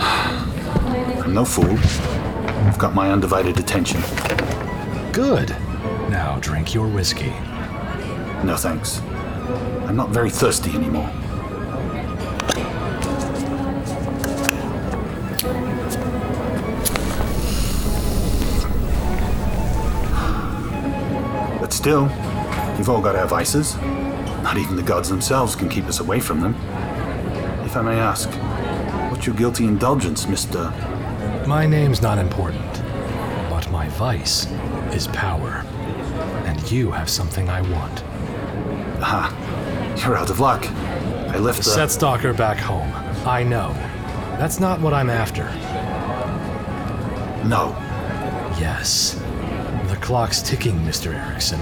I'm 0.00 1.34
no 1.34 1.44
fool. 1.44 2.13
You've 2.74 2.80
got 2.80 2.92
my 2.92 3.12
undivided 3.12 3.60
attention. 3.60 4.00
Good. 5.12 5.50
Now 6.10 6.38
drink 6.40 6.74
your 6.74 6.88
whiskey. 6.88 7.30
No 8.42 8.56
thanks. 8.58 9.00
I'm 9.86 9.94
not 9.94 10.08
very 10.08 10.28
thirsty 10.28 10.72
anymore. 10.72 11.08
But 21.60 21.72
still, 21.72 22.06
we've 22.76 22.88
all 22.88 23.00
got 23.00 23.14
our 23.14 23.28
vices. 23.28 23.76
Not 24.42 24.56
even 24.56 24.74
the 24.74 24.82
gods 24.82 25.08
themselves 25.08 25.54
can 25.54 25.68
keep 25.68 25.84
us 25.84 26.00
away 26.00 26.18
from 26.18 26.40
them. 26.40 26.56
If 27.64 27.76
I 27.76 27.82
may 27.82 28.00
ask, 28.00 28.28
what's 29.12 29.26
your 29.28 29.36
guilty 29.36 29.62
indulgence, 29.62 30.26
Mr. 30.26 30.72
My 31.46 31.66
name's 31.66 32.00
not 32.00 32.16
important, 32.16 32.72
but 33.50 33.70
my 33.70 33.86
vice 33.90 34.46
is 34.94 35.08
power. 35.08 35.62
And 36.46 36.72
you 36.72 36.90
have 36.90 37.10
something 37.10 37.50
I 37.50 37.60
want. 37.60 38.02
Aha, 39.02 40.00
you're 40.02 40.16
out 40.16 40.30
of 40.30 40.40
luck. 40.40 40.66
I 40.70 41.38
left 41.38 41.58
the. 41.58 41.64
Set 41.64 41.90
Stalker 41.90 42.32
back 42.32 42.56
home. 42.56 42.90
I 43.26 43.42
know. 43.42 43.74
That's 44.38 44.58
not 44.58 44.80
what 44.80 44.94
I'm 44.94 45.10
after. 45.10 45.44
No. 47.46 47.76
Yes. 48.58 49.20
The 49.88 49.98
clock's 50.00 50.40
ticking, 50.40 50.78
Mr. 50.80 51.12
Eriksson. 51.12 51.60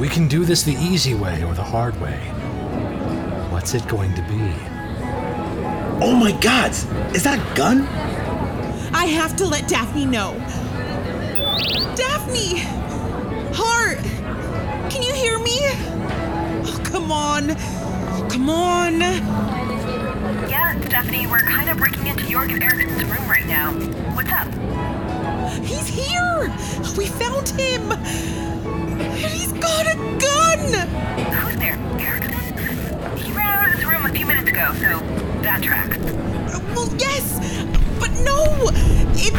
We 0.00 0.08
can 0.08 0.28
do 0.28 0.46
this 0.46 0.62
the 0.62 0.76
easy 0.76 1.12
way 1.12 1.44
or 1.44 1.52
the 1.52 1.62
hard 1.62 2.00
way. 2.00 2.20
What's 3.50 3.74
it 3.74 3.86
going 3.86 4.14
to 4.14 4.22
be? 4.22 4.54
Oh 6.02 6.16
my 6.18 6.32
god! 6.40 6.70
Is 7.14 7.22
that 7.24 7.38
a 7.38 7.54
gun? 7.54 7.86
I 8.94 9.06
have 9.06 9.34
to 9.36 9.44
let 9.44 9.68
Daphne 9.68 10.06
know. 10.06 10.34
Daphne! 11.96 12.60
Hart! 13.52 13.98
Can 14.88 15.02
you 15.02 15.12
hear 15.12 15.38
me? 15.40 15.58
Oh, 16.64 16.80
come 16.84 17.10
on. 17.10 17.48
Come 18.30 18.48
on. 18.48 19.00
Yeah, 20.48 20.80
Stephanie, 20.86 21.26
we're 21.26 21.40
kind 21.40 21.68
of 21.68 21.76
breaking 21.76 22.06
into 22.06 22.22
Jorgen 22.24 22.62
Eriksson's 22.62 23.04
room 23.04 23.28
right 23.28 23.44
now. 23.46 23.72
What's 24.14 24.30
up? 24.32 24.48
He's 25.64 25.88
here! 25.88 26.52
We 26.96 27.06
found 27.06 27.48
him! 27.50 27.90
He's 29.16 29.52
got 29.52 29.86
a 29.86 29.96
gun! 30.18 30.88
Who's 31.32 31.56
there? 31.56 31.78
Eriksson? 32.00 33.18
He 33.18 33.32
ran 33.32 33.58
out 33.58 33.66
of 33.68 33.76
this 33.76 33.84
room 33.84 34.06
a 34.06 34.10
few 34.10 34.24
minutes 34.24 34.48
ago, 34.48 34.72
so 34.74 35.00
that 35.42 35.62
tracks. 35.62 35.98
Uh, 35.98 36.60
well, 36.74 36.94
yes, 36.96 37.40
no! 38.22 38.70
It's. 39.14 39.30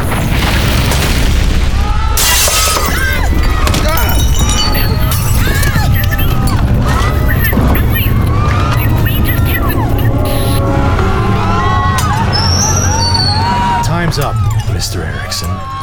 Time's 13.86 14.20
up, 14.20 14.36
Mr. 14.68 15.06
Eriksson. 15.06 15.75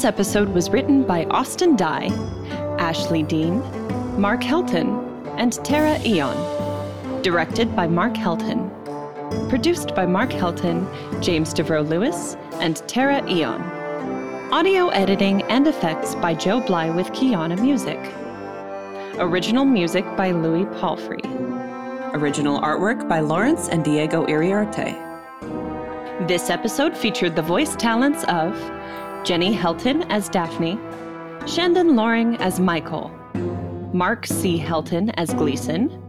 This 0.00 0.06
episode 0.06 0.48
was 0.54 0.70
written 0.70 1.02
by 1.04 1.26
Austin 1.26 1.76
Dye, 1.76 2.06
Ashley 2.78 3.22
Dean, 3.22 3.58
Mark 4.18 4.40
Helton, 4.40 5.28
and 5.36 5.52
Tara 5.62 6.00
Eon. 6.06 7.20
Directed 7.20 7.76
by 7.76 7.86
Mark 7.86 8.14
Helton. 8.14 8.70
Produced 9.50 9.94
by 9.94 10.06
Mark 10.06 10.30
Helton, 10.30 10.88
James 11.22 11.52
DeVroe 11.52 11.86
Lewis, 11.86 12.38
and 12.60 12.76
Tara 12.88 13.22
Eon. 13.28 13.60
Audio 14.50 14.88
editing 14.88 15.42
and 15.50 15.66
effects 15.68 16.14
by 16.14 16.32
Joe 16.32 16.62
Bly 16.62 16.88
with 16.88 17.08
Kiana 17.08 17.60
Music. 17.60 17.98
Original 19.20 19.66
music 19.66 20.06
by 20.16 20.30
Louis 20.30 20.64
Palfrey. 20.80 21.20
Original 22.14 22.58
artwork 22.62 23.06
by 23.06 23.20
Lawrence 23.20 23.68
and 23.68 23.84
Diego 23.84 24.24
Iriarte. 24.24 24.96
This 26.26 26.48
episode 26.48 26.96
featured 26.96 27.36
the 27.36 27.42
voice 27.42 27.76
talents 27.76 28.24
of 28.28 28.54
Jenny 29.24 29.54
Helton 29.54 30.06
as 30.08 30.30
Daphne, 30.30 30.78
Shandon 31.46 31.94
Loring 31.94 32.36
as 32.36 32.58
Michael, 32.58 33.10
Mark 33.92 34.26
C. 34.26 34.58
Helton 34.58 35.12
as 35.16 35.34
Gleason, 35.34 36.02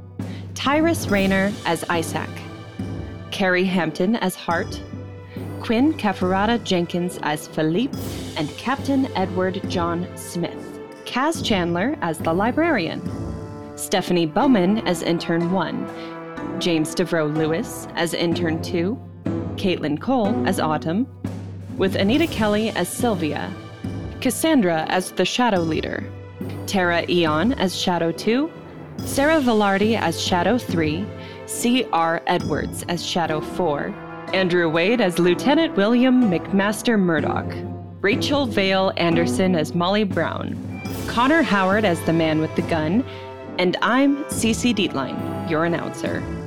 Tyrus 0.55 1.07
Rayner 1.07 1.51
as 1.66 1.84
Isaac, 1.89 2.30
Carrie 3.30 3.66
Hampton 3.66 4.16
as 4.16 4.36
Hart, 4.36 4.82
Quinn 5.59 5.93
Cafarata 5.93 6.64
Jenkins 6.64 7.20
as 7.24 7.47
Philippe, 7.49 7.97
and 8.38 8.49
Captain 8.57 9.05
Edward 9.18 9.62
John 9.70 10.07
Smith. 10.16 10.80
Kaz 11.05 11.43
Chandler 11.43 11.97
as 12.01 12.18
the 12.20 12.34
librarian, 12.34 13.01
Stephanie 13.78 14.26
Bowman 14.26 14.88
as 14.88 15.01
intern 15.01 15.51
1, 15.51 16.59
James 16.62 16.95
DeVroe 16.95 17.36
Lewis 17.36 17.88
as 17.95 18.14
intern 18.14 18.62
2, 18.62 18.97
Caitlin 19.55 19.99
Cole 19.99 20.47
as 20.47 20.59
Autumn, 20.62 21.05
with 21.78 21.95
Anita 21.95 22.28
Kelly 22.28 22.69
as 22.72 22.88
Sylvia, 22.88 23.53
Cassandra 24.22 24.86
as 24.89 25.11
the 25.11 25.26
Shadow 25.26 25.61
Leader, 25.61 26.03
Tara 26.67 27.05
Eon 27.09 27.53
as 27.53 27.76
Shadow 27.76 28.11
2, 28.11 28.51
Sarah 29.05 29.41
Villardi 29.41 29.99
as 29.99 30.22
Shadow 30.22 30.57
3, 30.57 31.05
C.R. 31.47 32.22
Edwards 32.28 32.84
as 32.88 33.05
Shadow 33.05 33.41
4, 33.41 33.93
Andrew 34.34 34.69
Wade 34.69 35.01
as 35.01 35.19
Lieutenant 35.19 35.76
William 35.76 36.30
McMaster 36.30 36.99
Murdoch, 36.99 37.51
Rachel 38.01 38.45
Vale 38.45 38.93
Anderson 38.97 39.55
as 39.55 39.76
Molly 39.76 40.03
Brown, 40.03 40.82
Connor 41.07 41.41
Howard 41.41 41.86
as 41.86 41.99
the 42.05 42.13
man 42.13 42.39
with 42.39 42.55
the 42.55 42.61
gun, 42.63 43.03
and 43.57 43.76
I'm 43.82 44.24
Cece 44.26 44.74
Dietlein, 44.74 45.49
your 45.49 45.65
announcer. 45.65 46.40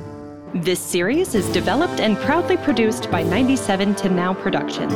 This 0.55 0.79
series 0.79 1.35
is 1.35 1.49
developed 1.49 1.99
and 1.99 2.17
proudly 2.19 2.57
produced 2.57 3.11
by 3.11 3.25
97 3.25 3.97
to 3.97 4.09
Now 4.09 4.33
Productions. 4.35 4.95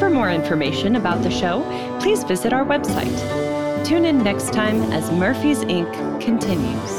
For 0.00 0.10
more 0.10 0.28
information 0.28 0.96
about 0.96 1.22
the 1.22 1.30
show, 1.30 1.62
please 2.00 2.24
visit 2.24 2.52
our 2.52 2.64
website. 2.64 3.86
Tune 3.86 4.04
in 4.04 4.18
next 4.24 4.52
time 4.52 4.82
as 4.92 5.08
Murphy's 5.12 5.60
Inc. 5.60 6.20
continues. 6.20 6.97